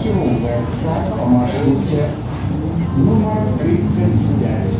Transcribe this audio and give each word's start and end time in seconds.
Накіроўваецца 0.00 0.92
па 1.12 1.24
маршруце 1.28 2.04
нумар 2.96 3.42
35. 3.60 4.72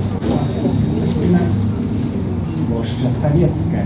Плошча 2.71 3.11
Савецкая. 3.13 3.85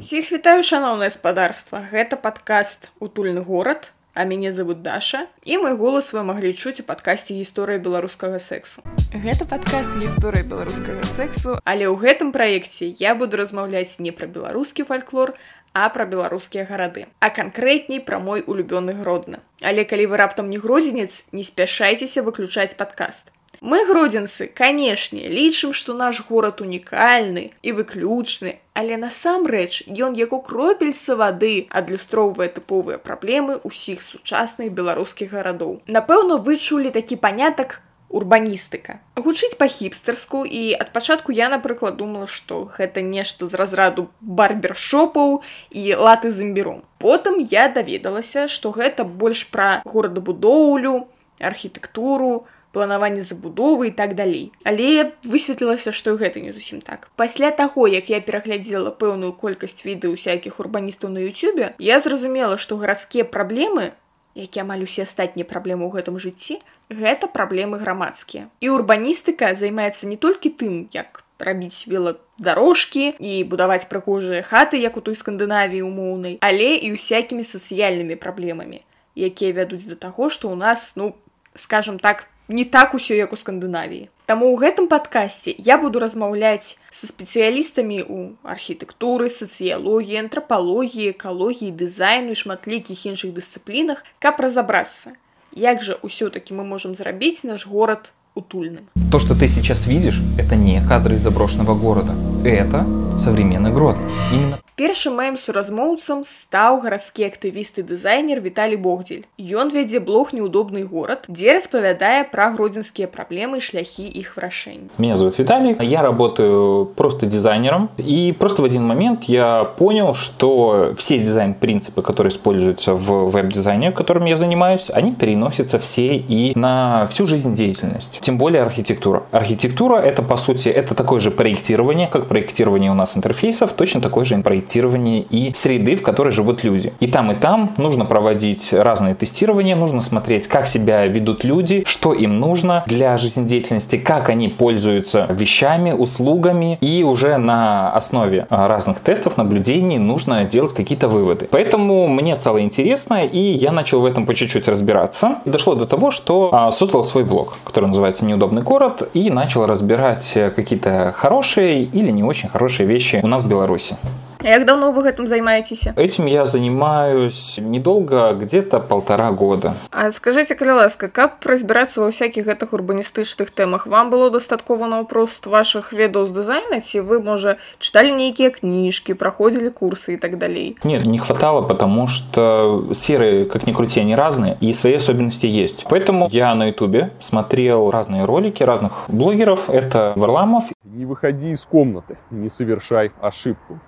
Усіх 0.00 0.32
вітаю 0.32 0.60
шаноўнае 0.62 1.08
спадарства. 1.16 1.80
Гэта 1.80 2.20
падкаст 2.20 2.90
утульны 3.00 3.40
горад, 3.40 3.92
а 4.12 4.24
мяне 4.28 4.52
зовут 4.52 4.82
Даша 4.82 5.26
і 5.44 5.56
мой 5.64 5.76
голас 5.80 6.12
вы 6.12 6.20
маглі 6.26 6.52
чуць 6.52 6.80
у 6.80 6.84
падкасці 6.84 7.32
гісторыя 7.40 7.78
беларускага 7.80 8.36
сексу. 8.36 8.82
Гэта 9.16 9.48
падкаст 9.48 9.96
гісторыя 9.96 10.44
беларускага 10.44 11.08
сексу, 11.08 11.56
але 11.64 11.88
ў 11.88 11.96
гэтым 11.96 12.36
праекце 12.36 12.92
я 13.00 13.14
буду 13.14 13.40
размаўляць 13.40 13.96
не 13.96 14.12
пра 14.12 14.28
беларускі 14.28 14.84
фальклор, 14.84 15.32
а 15.72 15.88
пра 15.88 16.04
беларускія 16.04 16.64
гарады, 16.64 17.06
а 17.20 17.30
канкрэтней 17.30 18.00
пра 18.00 18.18
мой 18.18 18.42
улюбёны 18.46 18.94
гродны. 18.94 19.38
Але 19.60 19.84
калі 19.84 20.06
вы 20.06 20.16
раптам 20.16 20.50
не 20.50 20.58
гродзенец, 20.58 21.26
не 21.32 21.44
спяшайцеся 21.44 22.22
выключаць 22.22 22.74
падкаст. 22.74 23.30
Мы 23.60 23.84
гродзенцы, 23.84 24.46
канешне, 24.46 25.28
лічым, 25.28 25.74
што 25.74 25.92
наш 25.92 26.22
горад 26.28 26.62
унікальны 26.64 27.52
і 27.62 27.72
выключны, 27.76 28.56
але 28.72 28.96
насамрэч 28.96 29.84
ён 30.00 30.16
як 30.16 30.32
у 30.32 30.40
кропельца 30.40 31.16
вады 31.16 31.68
адлюстроўвае 31.68 32.48
тыповыя 32.48 32.96
праблемы 32.96 33.60
ўсіх 33.60 34.00
сучасных 34.00 34.72
беларускіх 34.72 35.36
гарадоў. 35.36 35.82
Напэўна, 35.86 36.40
вы 36.40 36.56
чулі 36.56 36.88
такі 36.88 37.20
панятак 37.20 37.82
урбаністыка. 38.10 38.98
Гучыць 39.16 39.54
па-хіпстарску 39.54 40.42
і 40.44 40.74
ад 40.74 40.92
пачатку 40.92 41.32
я, 41.32 41.48
напрыклад, 41.48 41.96
думала, 41.96 42.26
што 42.26 42.66
гэта 42.66 43.00
нешта 43.06 43.46
з 43.46 43.54
разраду 43.54 44.10
барбершопаў 44.20 45.42
і 45.70 45.82
латы 45.94 46.30
з 46.34 46.50
імбіром. 46.50 46.82
Потым 46.98 47.38
я 47.38 47.70
даведалася, 47.70 48.48
што 48.50 48.74
гэта 48.74 49.04
больш 49.04 49.46
пра 49.48 49.82
горадабудоўлю, 49.86 51.06
архітэктуру, 51.40 52.46
планаванне 52.72 53.22
забудовы 53.22 53.88
і 53.88 53.90
так 53.90 54.14
далей. 54.14 54.52
Але 54.64 55.12
высветлілася, 55.24 55.92
што 55.92 56.14
гэта 56.14 56.40
не 56.40 56.52
зусім 56.52 56.80
так. 56.80 57.10
Пасля 57.16 57.50
таго, 57.50 57.88
як 57.88 58.10
я 58.10 58.20
пераглядзела 58.20 58.90
пэўную 58.90 59.32
колькасць 59.32 59.84
відэо 59.84 60.14
усякіх 60.14 60.60
урбаністаў 60.60 61.10
на 61.10 61.20
Ютубе, 61.26 61.74
я 61.78 62.00
зразумела, 62.00 62.56
што 62.56 62.76
гарадскія 62.76 63.24
праблемы, 63.24 63.92
які 64.34 64.62
амаль 64.62 64.84
усе 64.86 65.02
астатнія 65.02 65.46
праблемы 65.48 65.86
ў 65.86 66.00
гэтым 66.00 66.16
жыцці, 66.20 66.60
гэта 66.90 67.26
праблемы 67.30 67.78
грамадскія. 67.78 68.48
І 68.60 68.70
урбаністыка 68.70 69.54
займаецца 69.54 70.06
не 70.06 70.16
толькі 70.16 70.50
тым, 70.54 70.86
як 70.94 71.24
рабіць 71.40 71.88
веладарожкі 71.88 73.16
і 73.16 73.32
будаваць 73.44 73.88
прыгожыя 73.88 74.44
хаты, 74.44 74.76
як 74.76 74.96
у 74.96 75.02
той 75.02 75.16
скандынавіі 75.16 75.82
умоўнай, 75.82 76.38
але 76.44 76.76
і 76.76 76.92
усякімі 76.92 77.42
сацыяльнымі 77.44 78.20
праблемамі, 78.20 78.84
якія 79.16 79.56
вядуць 79.56 79.88
да 79.88 79.96
таго, 79.96 80.28
што 80.28 80.52
ў 80.52 80.56
нас, 80.60 80.94
ну, 80.94 81.16
скажем 81.54 81.98
так, 81.98 82.28
не 82.48 82.64
так 82.64 82.94
усё 82.94 83.16
як 83.16 83.32
у 83.32 83.40
скандынавіі 83.40 84.10
Таму 84.29 84.49
ў 84.53 84.57
гэтым 84.65 84.87
падкасці 84.89 85.53
я 85.57 85.77
буду 85.77 86.01
размаўляць 86.01 86.77
са 86.89 87.05
спецыялістамі 87.05 88.01
ў 88.01 88.33
архітэктуры 88.41 89.29
сацыялогіі 89.29 90.21
антрапалогіі 90.25 91.13
экалогіі 91.13 91.69
дызайну 91.71 92.33
і 92.33 92.39
шматлікіх 92.41 93.05
іншых 93.05 93.37
дысцыплінах 93.37 94.01
каб 94.17 94.41
разабрацца 94.41 95.13
як 95.53 95.85
жа 95.85 96.01
ўсё-таки 96.01 96.57
мы 96.57 96.65
можам 96.65 96.95
зрабіць 96.97 97.45
наш 97.45 97.69
горад 97.69 98.11
утульным 98.33 98.89
то 99.11 99.19
что 99.19 99.35
ты 99.35 99.47
сейчас 99.47 99.85
видишь 99.87 100.19
это 100.37 100.55
не 100.55 100.81
кадры 100.81 101.17
заброшенного 101.17 101.75
города 101.75 102.13
это 102.43 102.85
современный 103.17 103.71
грот 103.71 103.97
именно 104.31 104.59
Першым 104.75 105.15
маім 105.15 105.37
суразмоўцам 105.39 106.25
стаў 106.27 106.81
гарадскі 106.83 107.23
актывісты 107.23 107.79
дызайнер 107.87 108.41
Віталій 108.43 108.75
Богдзель. 108.75 109.23
Ён 109.39 109.71
вядзе 109.71 110.01
блог 110.03 110.33
неудобны 110.35 110.83
город, 110.83 111.23
дзе 111.31 111.55
распавядае 111.55 112.27
пра 112.27 112.51
гродзенскія 112.51 113.07
праблемы 113.07 113.57
і 113.57 113.63
шляхі 113.63 114.03
іх 114.03 114.35
вырашэння. 114.35 114.91
Меня 114.99 115.15
зовут 115.15 115.39
Виталий, 115.39 115.77
я 115.79 116.01
работаю 116.01 116.91
просто 116.93 117.25
дизайнером, 117.25 117.87
и 117.95 118.35
просто 118.37 118.63
в 118.63 118.65
один 118.65 118.83
момент 118.83 119.31
я 119.31 119.63
понял, 119.63 120.13
что 120.13 120.91
все 120.97 121.19
дизайн-принципы, 121.19 122.01
которые 122.01 122.31
используются 122.31 122.95
в 122.95 123.31
веб-дизайне, 123.31 123.93
которым 123.93 124.25
я 124.25 124.35
занимаюсь, 124.35 124.91
они 124.91 125.13
переносятся 125.13 125.79
все 125.79 126.17
и 126.17 126.51
на 126.59 127.07
всю 127.07 127.27
жизнь 127.27 127.53
деятельность. 127.53 128.19
Тем 128.19 128.37
более 128.37 128.63
архитектура. 128.63 129.23
Архитектура 129.31 129.95
это, 129.95 130.21
по 130.21 130.35
сути, 130.35 130.67
это 130.67 130.95
такое 130.95 131.21
же 131.21 131.31
проектирование, 131.31 132.09
как 132.09 132.27
проектирование 132.30 132.92
у 132.92 132.94
нас 132.94 133.16
интерфейсов, 133.16 133.72
точно 133.72 134.00
такое 134.00 134.24
же 134.24 134.38
проектирование 134.38 135.22
и 135.22 135.52
среды, 135.52 135.96
в 135.96 136.02
которой 136.02 136.30
живут 136.30 136.62
люди. 136.62 136.92
И 137.00 137.08
там, 137.08 137.32
и 137.32 137.34
там 137.34 137.74
нужно 137.76 138.04
проводить 138.04 138.72
разные 138.72 139.16
тестирования, 139.16 139.74
нужно 139.74 140.00
смотреть, 140.00 140.46
как 140.46 140.68
себя 140.68 141.04
ведут 141.06 141.42
люди, 141.42 141.82
что 141.86 142.14
им 142.14 142.38
нужно 142.38 142.84
для 142.86 143.16
жизнедеятельности, 143.16 143.96
как 143.96 144.28
они 144.28 144.46
пользуются 144.46 145.26
вещами, 145.28 145.90
услугами, 145.90 146.78
и 146.80 147.02
уже 147.02 147.36
на 147.36 147.92
основе 147.92 148.46
разных 148.48 149.00
тестов, 149.00 149.36
наблюдений 149.36 149.98
нужно 149.98 150.44
делать 150.44 150.72
какие-то 150.72 151.08
выводы. 151.08 151.48
Поэтому 151.50 152.06
мне 152.06 152.36
стало 152.36 152.62
интересно, 152.62 153.24
и 153.24 153.38
я 153.38 153.72
начал 153.72 154.02
в 154.02 154.04
этом 154.04 154.24
по 154.24 154.34
чуть-чуть 154.34 154.68
разбираться. 154.68 155.40
Дошло 155.44 155.74
до 155.74 155.84
того, 155.84 156.12
что 156.12 156.50
а, 156.52 156.70
создал 156.70 157.02
свой 157.02 157.24
блог, 157.24 157.58
который 157.64 157.86
называется 157.86 158.24
«Неудобный 158.24 158.62
город», 158.62 159.10
и 159.14 159.30
начал 159.30 159.66
разбирать 159.66 160.32
какие-то 160.54 161.12
хорошие 161.16 161.82
или 161.82 162.10
не 162.10 162.19
очень 162.22 162.48
хорошие 162.48 162.86
вещи 162.86 163.20
у 163.22 163.26
нас 163.26 163.44
в 163.44 163.48
Беларуси. 163.48 163.96
Як 164.45 164.65
давно 164.65 164.91
вы 164.91 165.01
гэтым 165.01 165.25
займаецеся? 165.25 165.93
Этим 165.97 166.27
я 166.27 166.45
занимаюсь 166.45 167.57
недолго, 167.57 168.33
где-то 168.33 168.79
полтора 168.79 169.31
года. 169.31 169.73
А 169.89 170.11
скажите, 170.11 170.53
калі 170.53 170.85
ласка, 170.85 171.07
каб 171.07 171.41
разбірацца 171.41 172.05
ва 172.05 172.13
ўсякіх 172.13 172.45
гэтых 172.45 172.69
урбаністычных 172.77 173.49
тэмах, 173.49 173.87
вам 173.89 174.13
было 174.13 174.29
дастаткова 174.29 174.85
наўпрост 174.85 175.49
вашых 175.49 175.93
ведаў 175.97 176.29
з 176.29 176.31
дызайна, 176.37 176.77
ці 176.77 177.01
вы, 177.01 177.25
можа, 177.25 177.57
чыталі 177.81 178.13
нейкія 178.13 178.53
кніжкі, 178.53 179.17
праходзілі 179.17 179.73
курсы 179.73 180.13
і 180.13 180.17
так 180.21 180.37
далей? 180.37 180.77
Нет, 180.83 181.09
не 181.09 181.17
хватало, 181.17 181.65
потому 181.65 182.05
что 182.05 182.85
сферы, 182.93 183.45
как 183.45 183.65
ни 183.65 183.73
крути, 183.73 183.99
они 183.99 184.15
разные, 184.15 184.57
и 184.61 184.73
свои 184.73 184.93
особенности 184.93 185.47
есть. 185.47 185.85
Поэтому 185.89 186.29
я 186.29 186.53
на 186.53 186.67
ютубе 186.69 187.09
смотрел 187.19 187.89
разные 187.89 188.25
ролики 188.25 188.61
разных 188.61 189.05
блогеров. 189.07 189.69
Это 189.69 190.13
Варламов. 190.15 190.65
Не 190.83 191.05
выходи 191.05 191.51
из 191.51 191.65
комнаты, 191.65 192.17
не 192.29 192.49
совершай 192.49 193.11
ошибку. 193.21 193.79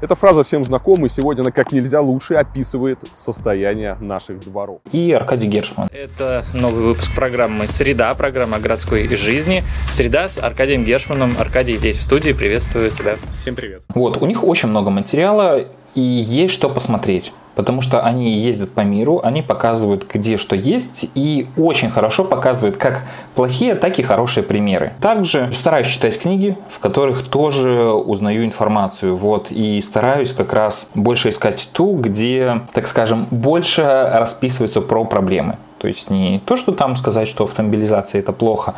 Эта 0.00 0.14
фраза 0.14 0.44
всем 0.44 0.64
знакома, 0.64 1.06
и 1.06 1.08
сегодня 1.10 1.42
она 1.42 1.50
как 1.50 1.72
нельзя 1.72 2.00
лучше 2.00 2.32
описывает 2.34 2.98
состояние 3.12 3.98
наших 4.00 4.40
дворов. 4.40 4.80
И 4.92 5.12
Аркадий 5.12 5.46
Гершман. 5.46 5.90
Это 5.92 6.42
новый 6.54 6.84
выпуск 6.84 7.14
программы 7.14 7.66
«Среда», 7.66 8.14
программа 8.14 8.56
о 8.56 8.60
городской 8.60 9.14
жизни. 9.14 9.62
«Среда» 9.88 10.28
с 10.28 10.38
Аркадием 10.38 10.84
Гершманом. 10.84 11.34
Аркадий 11.38 11.76
здесь 11.76 11.98
в 11.98 12.02
студии, 12.02 12.32
приветствую 12.32 12.90
тебя. 12.90 13.16
Всем 13.32 13.54
привет. 13.54 13.82
Вот, 13.90 14.22
у 14.22 14.24
них 14.24 14.42
очень 14.42 14.70
много 14.70 14.88
материала, 14.88 15.66
и 15.94 16.00
есть 16.00 16.54
что 16.54 16.70
посмотреть 16.70 17.34
потому 17.60 17.82
что 17.82 18.00
они 18.00 18.38
ездят 18.38 18.72
по 18.72 18.80
миру, 18.80 19.20
они 19.22 19.42
показывают, 19.42 20.06
где 20.10 20.38
что 20.38 20.56
есть, 20.56 21.10
и 21.14 21.46
очень 21.58 21.90
хорошо 21.90 22.24
показывают 22.24 22.78
как 22.78 23.02
плохие, 23.34 23.74
так 23.74 23.98
и 23.98 24.02
хорошие 24.02 24.42
примеры. 24.42 24.94
Также 24.98 25.52
стараюсь 25.52 25.88
читать 25.88 26.18
книги, 26.18 26.56
в 26.70 26.78
которых 26.78 27.22
тоже 27.22 27.90
узнаю 27.92 28.46
информацию, 28.46 29.14
вот, 29.14 29.50
и 29.50 29.78
стараюсь 29.82 30.32
как 30.32 30.54
раз 30.54 30.88
больше 30.94 31.28
искать 31.28 31.68
ту, 31.74 31.98
где, 31.98 32.62
так 32.72 32.86
скажем, 32.86 33.26
больше 33.30 34.10
расписывается 34.10 34.80
про 34.80 35.04
проблемы. 35.04 35.58
То 35.80 35.86
есть 35.86 36.08
не 36.08 36.40
то, 36.46 36.56
что 36.56 36.72
там 36.72 36.96
сказать, 36.96 37.28
что 37.28 37.44
автомобилизация 37.44 38.20
это 38.20 38.32
плохо, 38.32 38.76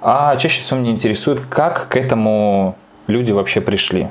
а 0.00 0.36
чаще 0.36 0.62
всего 0.62 0.80
меня 0.80 0.92
интересует, 0.92 1.40
как 1.50 1.88
к 1.88 1.96
этому 1.96 2.76
люди 3.08 3.30
вообще 3.30 3.60
пришли 3.60 4.08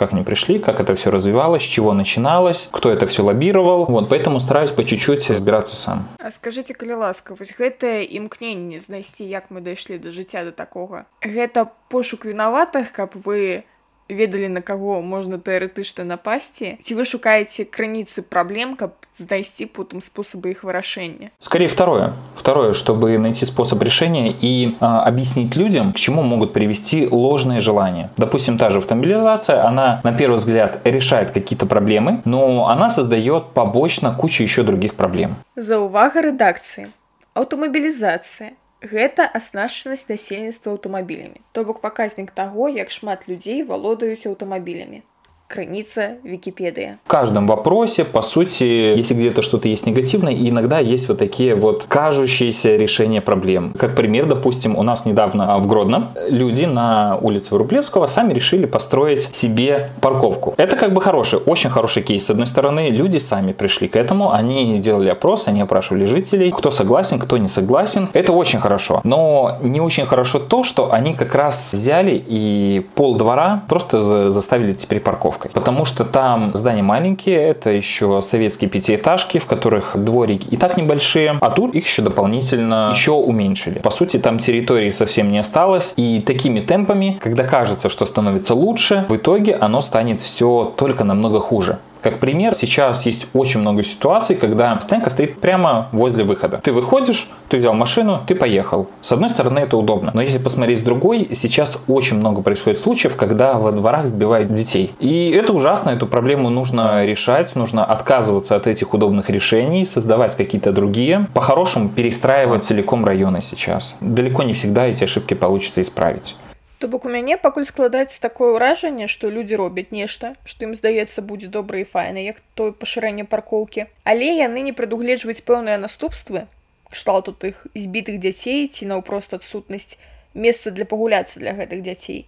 как 0.00 0.12
они 0.12 0.22
пришли, 0.22 0.58
как 0.58 0.80
это 0.80 0.94
все 0.94 1.10
развивалось, 1.10 1.62
с 1.62 1.66
чего 1.66 1.92
начиналось, 1.92 2.68
кто 2.70 2.90
это 2.90 3.06
все 3.06 3.24
лоббировал. 3.24 3.86
Вот, 3.86 4.08
поэтому 4.08 4.40
стараюсь 4.40 4.70
по 4.70 4.84
чуть-чуть 4.84 5.28
разбираться 5.30 5.76
сам. 5.76 6.08
А 6.18 6.30
скажите, 6.30 6.74
калі 6.74 6.94
ласка, 6.94 7.34
вось 7.34 7.54
гэтае 7.58 8.04
імкненне 8.04 8.78
знайсці, 8.78 9.24
як 9.24 9.50
мы 9.50 9.60
дайшлі 9.60 9.98
да 9.98 10.10
жыцця 10.10 10.44
да 10.44 10.52
такога. 10.52 11.06
Гэта 11.22 11.68
пошук 11.88 12.24
вінаватых, 12.24 12.92
каб 12.92 13.14
вы 13.14 13.64
ведалі 14.10 14.48
на 14.48 14.60
каго 14.62 15.02
можна 15.02 15.38
тэарэтычна 15.42 16.06
напасці 16.06 16.78
ці 16.78 16.92
вы 16.94 17.04
шукаеце 17.04 17.66
крыніцы 17.66 18.22
праблем 18.22 18.76
каб 18.78 18.94
знайсці 19.18 19.66
потым 19.66 20.00
способы 20.00 20.54
их 20.54 20.62
вырашэння 20.62 21.30
скорее 21.40 21.66
второе 21.66 22.12
второе 22.36 22.72
чтобы 22.72 23.18
найти 23.18 23.46
способ 23.46 23.82
решения 23.82 24.30
и 24.30 24.76
а, 24.80 25.02
объяснить 25.02 25.56
людям 25.56 25.92
к 25.92 25.96
чему 25.96 26.22
могут 26.22 26.52
привести 26.52 27.08
ложные 27.08 27.60
желания 27.60 28.10
допустим 28.16 28.58
та 28.58 28.70
же 28.70 28.78
автомобилизация 28.78 29.64
она 29.64 30.00
на 30.04 30.12
первый 30.12 30.36
взгляд 30.36 30.80
решает 30.84 31.32
какие-то 31.32 31.66
проблемы 31.66 32.22
но 32.24 32.68
она 32.68 32.90
создает 32.90 33.50
побочно 33.54 34.14
кучу 34.14 34.42
еще 34.42 34.62
других 34.62 34.94
проблем 34.94 35.36
за 35.56 35.78
увага 35.78 36.20
редакции 36.20 36.86
аўтамабілізацыя 37.34 38.54
Гэта 38.92 39.24
аснашчанасць 39.38 40.08
насельніцтва 40.10 40.72
аўтамабілямі, 40.72 41.40
то 41.52 41.64
бок 41.64 41.80
паказнік 41.80 42.30
таго, 42.30 42.68
як 42.68 42.90
шмат 42.90 43.28
людзей 43.30 43.62
валодаюць 43.62 44.28
аўтамабілямі. 44.30 45.02
Крыница 45.51 46.11
Википедия. 46.23 46.99
В 47.03 47.09
каждом 47.09 47.45
вопросе, 47.45 48.05
по 48.05 48.21
сути, 48.21 48.63
если 48.63 49.13
где-то 49.13 49.41
что-то 49.41 49.67
есть 49.67 49.85
негативное, 49.85 50.33
иногда 50.33 50.79
есть 50.79 51.09
вот 51.09 51.17
такие 51.17 51.55
вот 51.55 51.83
кажущиеся 51.89 52.77
решения 52.77 53.19
проблем. 53.19 53.73
Как 53.77 53.93
пример, 53.93 54.27
допустим, 54.27 54.77
у 54.77 54.83
нас 54.83 55.05
недавно 55.05 55.59
в 55.59 55.67
Гродно 55.67 56.13
люди 56.29 56.63
на 56.63 57.17
улице 57.21 57.53
Врублевского 57.53 58.05
сами 58.05 58.31
решили 58.31 58.65
построить 58.65 59.23
себе 59.35 59.89
парковку. 59.99 60.53
Это 60.55 60.77
как 60.77 60.93
бы 60.93 61.01
хороший, 61.01 61.39
очень 61.39 61.69
хороший 61.69 62.01
кейс. 62.01 62.25
С 62.25 62.29
одной 62.29 62.47
стороны, 62.47 62.87
люди 62.89 63.17
сами 63.17 63.51
пришли 63.51 63.89
к 63.89 63.97
этому, 63.97 64.31
они 64.31 64.79
делали 64.79 65.09
опрос, 65.09 65.49
они 65.49 65.59
опрашивали 65.59 66.05
жителей, 66.05 66.51
кто 66.51 66.71
согласен, 66.71 67.19
кто 67.19 67.35
не 67.37 67.49
согласен. 67.49 68.07
Это 68.13 68.31
очень 68.31 68.61
хорошо. 68.61 69.01
Но 69.03 69.57
не 69.61 69.81
очень 69.81 70.05
хорошо 70.05 70.39
то, 70.39 70.63
что 70.63 70.93
они 70.93 71.13
как 71.13 71.35
раз 71.35 71.73
взяли 71.73 72.23
и 72.25 72.85
пол 72.95 73.17
двора 73.17 73.63
просто 73.67 74.31
заставили 74.31 74.73
теперь 74.73 75.01
парковкой. 75.41 75.51
Потому 75.51 75.85
что 75.85 76.05
там 76.05 76.51
здания 76.53 76.83
маленькие, 76.83 77.37
это 77.37 77.69
еще 77.69 78.21
советские 78.21 78.69
пятиэтажки, 78.69 79.39
в 79.39 79.45
которых 79.45 79.91
дворики 79.95 80.47
и 80.49 80.57
так 80.57 80.77
небольшие, 80.77 81.37
а 81.39 81.49
тут 81.49 81.75
их 81.75 81.85
еще 81.85 82.01
дополнительно 82.01 82.91
еще 82.93 83.11
уменьшили. 83.11 83.79
По 83.79 83.91
сути, 83.91 84.17
там 84.17 84.39
территории 84.39 84.91
совсем 84.91 85.29
не 85.29 85.39
осталось, 85.39 85.93
и 85.97 86.21
такими 86.21 86.59
темпами, 86.59 87.19
когда 87.21 87.43
кажется, 87.43 87.89
что 87.89 88.05
становится 88.05 88.55
лучше, 88.55 89.05
в 89.09 89.15
итоге 89.15 89.55
оно 89.55 89.81
станет 89.81 90.21
все 90.21 90.73
только 90.75 91.03
намного 91.03 91.39
хуже. 91.39 91.79
Как 92.01 92.19
пример, 92.19 92.55
сейчас 92.55 93.05
есть 93.05 93.27
очень 93.33 93.59
много 93.59 93.83
ситуаций, 93.83 94.35
когда 94.35 94.79
стоянка 94.79 95.11
стоит 95.11 95.39
прямо 95.39 95.89
возле 95.91 96.23
выхода. 96.23 96.59
Ты 96.63 96.71
выходишь, 96.71 97.29
ты 97.47 97.57
взял 97.57 97.73
машину, 97.73 98.21
ты 98.25 98.33
поехал. 98.33 98.89
С 99.03 99.11
одной 99.11 99.29
стороны, 99.29 99.59
это 99.59 99.77
удобно. 99.77 100.11
Но 100.13 100.21
если 100.21 100.39
посмотреть 100.39 100.79
с 100.79 100.83
другой, 100.83 101.29
сейчас 101.35 101.77
очень 101.87 102.17
много 102.17 102.41
происходит 102.41 102.79
случаев, 102.79 103.15
когда 103.15 103.53
во 103.53 103.71
дворах 103.71 104.07
сбивают 104.07 104.53
детей. 104.53 104.93
И 104.99 105.29
это 105.29 105.53
ужасно, 105.53 105.91
эту 105.91 106.07
проблему 106.07 106.49
нужно 106.49 107.05
решать, 107.05 107.55
нужно 107.55 107.85
отказываться 107.85 108.55
от 108.55 108.65
этих 108.65 108.93
удобных 108.95 109.29
решений, 109.29 109.85
создавать 109.85 110.35
какие-то 110.35 110.71
другие. 110.71 111.27
По-хорошему 111.35 111.89
перестраивать 111.89 112.63
целиком 112.63 113.05
районы 113.05 113.41
сейчас. 113.41 113.95
Далеко 114.01 114.41
не 114.41 114.53
всегда 114.53 114.87
эти 114.87 115.03
ошибки 115.03 115.35
получится 115.35 115.81
исправить. 115.81 116.35
То 116.81 116.87
бок 116.87 117.03
у 117.05 117.09
мяне 117.13 117.35
пакуль 117.37 117.65
складаецца 117.69 118.17
такое 118.21 118.55
ўражанне, 118.57 119.05
што 119.05 119.29
людзі 119.29 119.59
робяць 119.61 119.93
нешта, 119.93 120.31
што 120.49 120.65
ім 120.65 120.73
здаецца 120.73 121.21
будзе 121.21 121.45
добра 121.45 121.77
і 121.77 121.85
файна, 121.85 122.17
як 122.25 122.41
тое 122.57 122.73
пашырэнне 122.73 123.25
паркоўкі. 123.29 123.85
Але 124.01 124.31
яны 124.33 124.65
не 124.65 124.73
прадугледжваюць 124.73 125.45
пэўныя 125.45 125.77
наступствы, 125.77 126.47
кшталту 126.89 127.37
тых 127.37 127.67
збітых 127.77 128.17
дзяцей 128.17 128.65
ці 128.65 128.89
наўпрост 128.89 129.37
адсутнасць 129.37 130.01
месца 130.33 130.73
для 130.73 130.89
пагуляцца 130.89 131.37
для 131.37 131.53
гэтых 131.53 131.85
дзяцей. 131.85 132.25